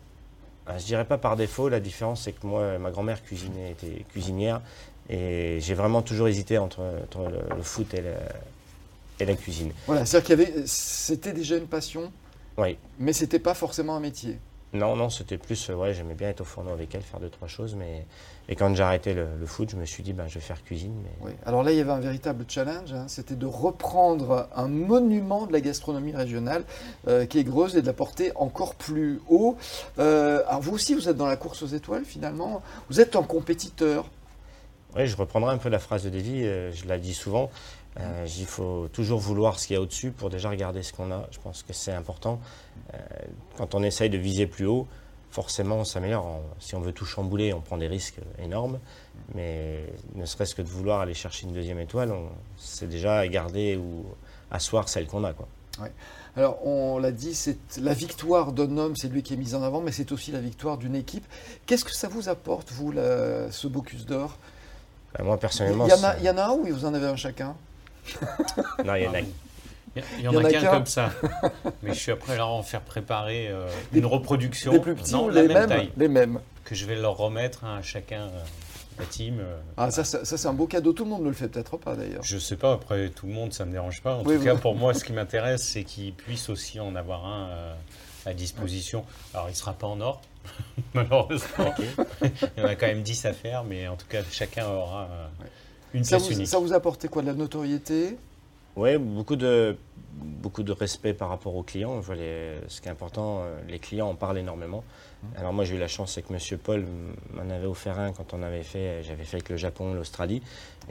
Ah, 0.65 0.77
Je 0.77 0.85
dirais 0.85 1.05
pas 1.05 1.17
par 1.17 1.35
défaut, 1.35 1.67
la 1.69 1.79
différence 1.79 2.21
c'est 2.23 2.31
que 2.31 2.45
moi, 2.47 2.77
ma 2.79 2.89
grand-mère 2.91 3.21
cuisinait, 3.23 3.71
était 3.71 4.05
cuisinière, 4.11 4.61
et 5.09 5.57
j'ai 5.59 5.73
vraiment 5.73 6.01
toujours 6.01 6.27
hésité 6.29 6.57
entre, 6.57 6.79
entre 7.03 7.29
le, 7.29 7.55
le 7.57 7.61
foot 7.63 7.93
et, 7.93 8.01
le- 8.01 8.13
et 9.19 9.25
la 9.25 9.35
cuisine. 9.35 9.71
Voilà, 9.87 10.05
c'est-à-dire 10.05 10.25
qu'il 10.37 10.39
y 10.39 10.43
avait, 10.55 10.63
c'était 10.65 11.33
déjà 11.33 11.57
une 11.57 11.67
passion, 11.67 12.11
Oui. 12.57 12.77
mais 12.99 13.13
c'était 13.13 13.39
pas 13.39 13.53
forcément 13.53 13.95
un 13.95 13.99
métier. 13.99 14.39
Non, 14.75 14.95
non, 14.95 15.11
c'était 15.11 15.37
plus, 15.37 15.69
euh, 15.69 15.75
ouais, 15.75 15.93
j'aimais 15.93 16.15
bien 16.15 16.29
être 16.29 16.41
au 16.41 16.45
fourneau 16.45 16.71
avec 16.71 16.95
elle, 16.95 17.03
faire 17.03 17.19
deux, 17.19 17.29
trois 17.29 17.47
choses, 17.47 17.75
mais 17.75 18.07
et 18.49 18.55
quand 18.55 18.73
j'ai 18.73 18.81
arrêté 18.81 19.13
le, 19.13 19.27
le 19.39 19.45
foot, 19.45 19.69
je 19.69 19.75
me 19.75 19.85
suis 19.85 20.01
dit, 20.01 20.13
ben, 20.13 20.27
je 20.27 20.33
vais 20.33 20.39
faire 20.39 20.63
cuisine, 20.63 20.95
mais 21.03 21.11
Oui. 21.27 21.31
Alors 21.45 21.61
là, 21.61 21.71
il 21.71 21.77
y 21.77 21.79
avait 21.79 21.91
un 21.91 21.99
véritable 21.99 22.43
challenge, 22.47 22.91
hein, 22.91 23.05
c'était 23.07 23.35
de 23.35 23.45
reprendre 23.45 24.49
un 24.55 24.67
monument 24.67 25.45
de 25.45 25.53
la 25.53 25.61
gastronomie 25.61 26.11
régionale 26.15 26.63
euh, 27.07 27.27
qui 27.27 27.37
est 27.37 27.43
Greuze 27.43 27.75
et 27.77 27.83
de 27.83 27.85
la 27.85 27.93
porter 27.93 28.31
encore 28.35 28.73
plus 28.73 29.21
haut. 29.29 29.57
Euh, 29.99 30.41
alors 30.47 30.61
vous 30.61 30.73
aussi, 30.73 30.95
vous 30.95 31.07
êtes 31.07 31.17
dans 31.17 31.27
la 31.27 31.37
course 31.37 31.61
aux 31.61 31.67
étoiles 31.67 32.03
finalement, 32.03 32.63
vous 32.89 32.99
êtes 32.99 33.15
un 33.15 33.21
compétiteur. 33.23 34.09
Oui, 34.95 35.07
je 35.07 35.17
reprendrai 35.17 35.51
un 35.53 35.57
peu 35.57 35.69
la 35.69 35.79
phrase 35.79 36.03
de 36.03 36.09
Davy, 36.09 36.43
euh, 36.43 36.71
je 36.71 36.87
la 36.87 36.99
dis 36.99 37.15
souvent. 37.15 37.49
Euh, 37.99 38.27
il 38.37 38.45
faut 38.45 38.87
toujours 38.91 39.19
vouloir 39.19 39.59
ce 39.59 39.67
qu'il 39.67 39.75
y 39.75 39.77
a 39.77 39.81
au-dessus 39.81 40.11
pour 40.11 40.29
déjà 40.29 40.49
regarder 40.49 40.83
ce 40.83 40.93
qu'on 40.93 41.11
a. 41.11 41.27
Je 41.31 41.39
pense 41.39 41.63
que 41.63 41.73
c'est 41.73 41.91
important. 41.91 42.39
Euh, 42.93 42.97
quand 43.57 43.73
on 43.73 43.81
essaye 43.81 44.09
de 44.09 44.17
viser 44.17 44.45
plus 44.45 44.67
haut, 44.67 44.87
forcément 45.31 45.77
on 45.77 45.83
s'améliore. 45.83 46.41
Si 46.59 46.75
on 46.75 46.79
veut 46.79 46.91
tout 46.91 47.05
chambouler, 47.05 47.53
on 47.53 47.61
prend 47.61 47.77
des 47.77 47.87
risques 47.87 48.19
énormes. 48.37 48.79
Mais 49.33 49.83
ne 50.13 50.25
serait-ce 50.25 50.53
que 50.53 50.61
de 50.61 50.67
vouloir 50.67 51.01
aller 51.01 51.15
chercher 51.15 51.47
une 51.47 51.53
deuxième 51.53 51.79
étoile, 51.79 52.13
c'est 52.57 52.87
déjà 52.87 53.27
garder 53.27 53.77
ou 53.77 54.05
asseoir 54.51 54.89
celle 54.89 55.07
qu'on 55.07 55.23
a. 55.23 55.33
Quoi. 55.33 55.47
Alors, 56.35 56.65
on 56.65 56.99
l'a 56.99 57.11
dit, 57.11 57.33
c'est 57.33 57.57
la 57.79 57.93
victoire 57.93 58.53
d'un 58.53 58.77
homme, 58.77 58.95
c'est 58.95 59.07
lui 59.07 59.23
qui 59.23 59.33
est 59.33 59.37
mis 59.37 59.55
en 59.55 59.63
avant, 59.63 59.81
mais 59.81 59.91
c'est 59.91 60.11
aussi 60.11 60.31
la 60.31 60.39
victoire 60.39 60.77
d'une 60.77 60.95
équipe. 60.95 61.25
Qu'est-ce 61.65 61.85
que 61.85 61.93
ça 61.93 62.07
vous 62.07 62.29
apporte, 62.29 62.71
vous, 62.71 62.91
ce 62.93 63.67
Bocuse 63.67 64.05
d'or? 64.05 64.37
Ben, 65.17 65.23
moi 65.25 65.35
il, 65.35 65.39
personnellement, 65.39 65.87
y 65.87 65.93
en 65.93 66.03
a- 66.03 66.17
il 66.17 66.23
y 66.25 66.29
en 66.29 66.37
a 66.37 66.43
un 66.45 66.51
ou 66.51 66.65
vous 66.65 66.85
en 66.85 66.93
avez 66.93 67.07
un 67.07 67.15
chacun 67.15 67.55
non, 68.83 68.95
il 68.95 69.03
y 69.03 69.07
en 69.07 69.13
a- 69.13 69.19
Il 69.19 69.25
y, 69.25 70.05
il 70.17 70.21
Il 70.21 70.29
en 70.29 70.43
a 70.43 70.47
a 70.47 70.51
qu'un 70.51 70.71
comme 70.71 70.85
ça. 70.87 71.11
Mais 71.83 71.93
je 71.93 71.99
suis 71.99 72.11
après 72.11 72.35
leur 72.35 72.49
en 72.49 72.63
faire 72.63 72.81
préparer 72.81 73.47
euh, 73.49 73.67
Des- 73.91 73.99
une 73.99 74.05
reproduction. 74.07 74.71
Les 74.71 74.79
plus 74.79 74.95
petits 74.95 75.13
non, 75.13 75.25
ou 75.25 75.29
la 75.29 75.41
les 75.43 75.47
même 75.47 75.57
mêmes 75.59 75.69
taille. 75.69 75.91
Les 75.97 76.07
mêmes. 76.07 76.39
Que 76.65 76.73
je 76.75 76.85
vais 76.85 76.95
leur 76.95 77.15
remettre 77.15 77.63
hein, 77.63 77.77
à 77.77 77.81
chacun 77.83 78.21
euh, 78.23 78.39
la 78.99 79.05
team. 79.05 79.37
euh, 79.39 79.55
Ah, 79.77 79.91
ça, 79.91 80.03
ça, 80.03 80.25
ça, 80.25 80.35
c'est 80.37 80.47
un 80.47 80.53
beau 80.53 80.65
cadeau. 80.65 80.93
Tout 80.93 81.03
le 81.03 81.11
monde 81.11 81.21
ne 81.23 81.27
le 81.27 81.33
fait 81.35 81.47
peut-être 81.47 81.77
pas, 81.77 81.95
d'ailleurs. 81.95 82.23
Je 82.23 82.37
sais 82.39 82.55
pas, 82.57 82.73
après 82.73 83.09
tout 83.09 83.27
le 83.27 83.33
monde, 83.33 83.53
ça 83.53 83.65
me 83.65 83.71
dérange 83.71 84.01
pas. 84.01 84.15
En 84.15 84.23
Oui, 84.23 84.37
tout 84.39 84.43
cas, 84.43 84.55
pour 84.61 84.73
moi, 84.75 84.93
ce 84.95 85.03
qui 85.03 85.13
m'intéresse, 85.13 85.61
c'est 85.63 85.83
qu'ils 85.83 86.13
puissent 86.13 86.49
aussi 86.49 86.79
en 86.79 86.95
avoir 86.95 87.25
un 87.27 87.49
euh, 87.49 87.73
à 88.25 88.33
disposition. 88.33 89.05
Alors, 89.33 89.49
il 89.49 89.55
sera 89.55 89.73
pas 89.73 89.87
en 89.87 89.99
or, 90.01 90.21
malheureusement. 90.93 91.73
il 92.21 92.31
y 92.57 92.61
en 92.61 92.67
a 92.67 92.75
quand 92.75 92.87
même 92.87 93.01
10 93.03 93.25
à 93.25 93.33
faire, 93.33 93.63
mais 93.63 93.87
en 93.87 93.95
tout 93.95 94.07
cas, 94.07 94.21
chacun 94.31 94.67
aura 94.67 95.03
euh, 95.11 95.27
une 95.93 96.03
Ça 96.03 96.17
pièce 96.17 96.29
vous, 96.29 96.35
unique. 96.35 96.47
ça 96.47 96.59
vous 96.59 96.73
a 96.73 96.77
apporté 96.77 97.07
quoi 97.07 97.21
De 97.21 97.27
la 97.27 97.33
notoriété? 97.33 98.17
Oui, 98.75 98.97
beaucoup 98.97 99.35
de, 99.35 99.77
beaucoup 100.13 100.63
de 100.63 100.71
respect 100.71 101.13
par 101.13 101.29
rapport 101.29 101.55
aux 101.55 101.61
clients. 101.61 102.01
Je 102.01 102.07
vois 102.07 102.15
les- 102.15 102.55
ce 102.67 102.81
qui 102.81 102.87
est 102.87 102.91
important, 102.91 103.41
euh, 103.43 103.59
les 103.67 103.77
clients 103.77 104.09
en 104.09 104.15
parlent 104.15 104.39
énormément. 104.39 104.83
Alors 105.37 105.53
moi 105.53 105.63
j'ai 105.63 105.75
eu 105.75 105.79
la 105.79 105.87
chance, 105.87 106.11
c'est 106.13 106.21
que 106.21 106.33
Monsieur 106.33 106.57
Paul 106.57 106.85
m'en 107.33 107.49
avait 107.53 107.67
offert 107.67 107.97
un 107.97 108.11
quand 108.11 108.33
on 108.33 108.41
avait 108.43 108.63
fait, 108.63 109.03
j'avais 109.03 109.23
fait 109.23 109.37
avec 109.37 109.49
le 109.49 109.55
Japon, 109.57 109.93
l'Australie. 109.93 110.41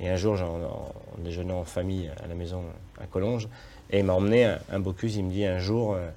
Et 0.01 0.09
un 0.09 0.17
jour, 0.17 0.37
j'en- 0.37 0.95
on 1.19 1.21
déjeunait 1.23 1.53
en 1.53 1.65
famille 1.65 2.09
à 2.23 2.27
la 2.29 2.35
maison 2.35 2.63
à 3.01 3.07
Collonges. 3.07 3.49
Et 3.91 3.99
il 3.99 4.05
m'a 4.05 4.15
emmené 4.15 4.45
un, 4.47 4.59
un 4.71 4.79
Bocuse, 4.79 5.17
il 5.17 5.25
me 5.25 5.31
dit 5.31 5.45
un 5.45 5.59
jour, 5.59 5.95
euh, 5.95 6.09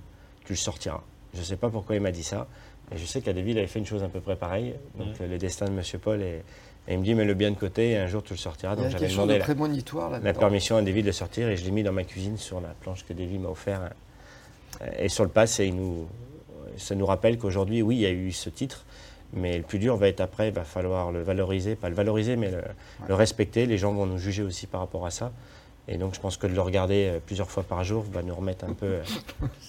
tu 0.45 0.53
le 0.53 0.57
sortiras. 0.57 1.01
Je 1.33 1.39
ne 1.39 1.43
sais 1.43 1.57
pas 1.57 1.69
pourquoi 1.69 1.95
il 1.95 2.01
m'a 2.01 2.11
dit 2.11 2.23
ça. 2.23 2.47
Et 2.93 2.97
je 2.97 3.05
sais 3.05 3.21
qu'à 3.21 3.33
Deville, 3.33 3.55
il 3.55 3.57
avait 3.59 3.67
fait 3.67 3.79
une 3.79 3.85
chose 3.85 4.03
un 4.03 4.09
peu 4.09 4.19
près 4.21 4.35
pareille. 4.35 4.75
Donc 4.97 5.19
le 5.19 5.37
destin 5.37 5.65
de 5.65 5.71
Monsieur 5.71 5.97
Paul. 5.99 6.21
Et, 6.21 6.43
et 6.87 6.93
il 6.93 6.99
me 6.99 7.03
dit, 7.03 7.15
mets 7.15 7.25
le 7.25 7.33
bien 7.33 7.49
de 7.51 7.55
côté 7.57 7.91
et 7.91 7.97
un 7.97 8.05
jour 8.07 8.21
tu 8.23 8.33
le 8.33 8.37
sortiras. 8.37 8.75
Donc 8.75 8.85
a 8.85 8.89
j'avais 8.89 9.07
demandé 9.07 9.33
de 9.33 9.39
la, 9.39 9.43
prémonitoire 9.43 10.11
la 10.11 10.33
permission 10.33 10.77
à 10.77 10.81
Davy 10.83 11.01
de 11.01 11.07
le 11.07 11.11
sortir 11.13 11.49
et 11.49 11.57
je 11.57 11.65
l'ai 11.65 11.71
mis 11.71 11.81
dans 11.83 11.91
ma 11.91 12.03
cuisine 12.03 12.37
sur 12.37 12.61
la 12.61 12.69
planche 12.69 13.03
que 13.05 13.13
Davy 13.13 13.39
m'a 13.39 13.49
offert. 13.49 13.81
euh, 14.81 14.85
Et 14.99 15.09
sur 15.09 15.23
le 15.23 15.29
pass, 15.31 15.59
et 15.59 15.65
il 15.65 15.75
nous, 15.75 16.07
ça 16.77 16.93
nous 16.95 17.05
rappelle 17.07 17.37
qu'aujourd'hui, 17.39 17.81
oui, 17.81 17.95
il 17.95 18.01
y 18.01 18.05
a 18.05 18.11
eu 18.11 18.31
ce 18.31 18.49
titre, 18.51 18.85
mais 19.33 19.57
le 19.57 19.63
plus 19.63 19.79
dur 19.79 19.97
va 19.97 20.07
être 20.07 20.21
après, 20.21 20.49
il 20.49 20.53
va 20.53 20.63
falloir 20.63 21.11
le 21.11 21.23
valoriser, 21.23 21.75
pas 21.75 21.89
le 21.89 21.95
valoriser, 21.95 22.35
mais 22.35 22.51
le, 22.51 22.61
le 23.07 23.15
respecter. 23.15 23.65
Les 23.65 23.79
gens 23.79 23.91
vont 23.91 24.05
nous 24.05 24.19
juger 24.19 24.43
aussi 24.43 24.67
par 24.67 24.79
rapport 24.81 25.05
à 25.07 25.11
ça. 25.11 25.31
Et 25.87 25.97
donc 25.97 26.15
je 26.15 26.19
pense 26.19 26.37
que 26.37 26.47
de 26.47 26.53
le 26.53 26.61
regarder 26.61 27.07
euh, 27.07 27.19
plusieurs 27.23 27.49
fois 27.49 27.63
par 27.63 27.83
jour 27.83 28.03
va 28.11 28.23
nous 28.23 28.33
remettre 28.33 28.65
un 28.65 28.73
peu 28.73 28.85
euh, 28.85 29.03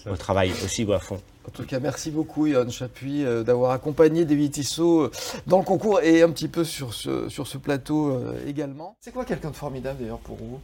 au 0.11 0.16
travail 0.16 0.50
aussi 0.64 0.85
ou 0.85 0.92
à 0.92 0.98
fond. 0.98 1.20
En 1.46 1.50
tout 1.50 1.64
cas, 1.64 1.79
merci 1.79 2.11
beaucoup, 2.11 2.46
Yann 2.46 2.70
Chapuis, 2.70 3.24
euh, 3.24 3.42
d'avoir 3.42 3.70
accompagné 3.70 4.24
David 4.24 4.52
Tissot 4.52 5.11
dans 5.46 5.59
le 5.59 5.64
concours 5.64 6.00
et 6.00 6.22
un 6.22 6.31
petit 6.31 6.48
peu 6.48 6.64
sur 6.64 6.94
ce, 6.94 7.29
sur 7.29 7.46
ce 7.46 7.59
plateau 7.59 8.18
également. 8.46 8.96
C'est 9.00 9.12
quoi 9.12 9.24
quelqu'un 9.24 9.50
de 9.50 9.57
formidable, 9.57 10.00
d'ailleurs, 10.00 10.18
pour 10.18 10.37
vous? 10.37 10.61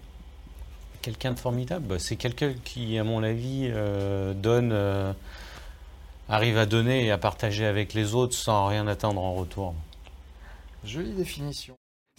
Quelqu'un 1.02 1.32
de 1.32 1.38
formidable, 1.40 1.84
bah, 1.86 1.98
c'est 1.98 2.14
quelqu'un 2.14 2.54
qui, 2.64 2.96
à 2.96 3.02
mon 3.02 3.24
avis, 3.24 3.68
euh, 3.72 4.34
donne, 4.34 4.70
euh, 4.72 5.12
arrive 6.28 6.56
à 6.56 6.64
donner 6.64 7.06
et 7.06 7.10
à 7.10 7.18
partager 7.18 7.66
avec 7.66 7.92
les 7.92 8.14
autres 8.14 8.34
sans 8.34 8.68
rien 8.68 8.86
attendre 8.86 9.20
en 9.20 9.34
retour. 9.34 9.74
Jolie 10.84 11.12
définition. 11.12 11.74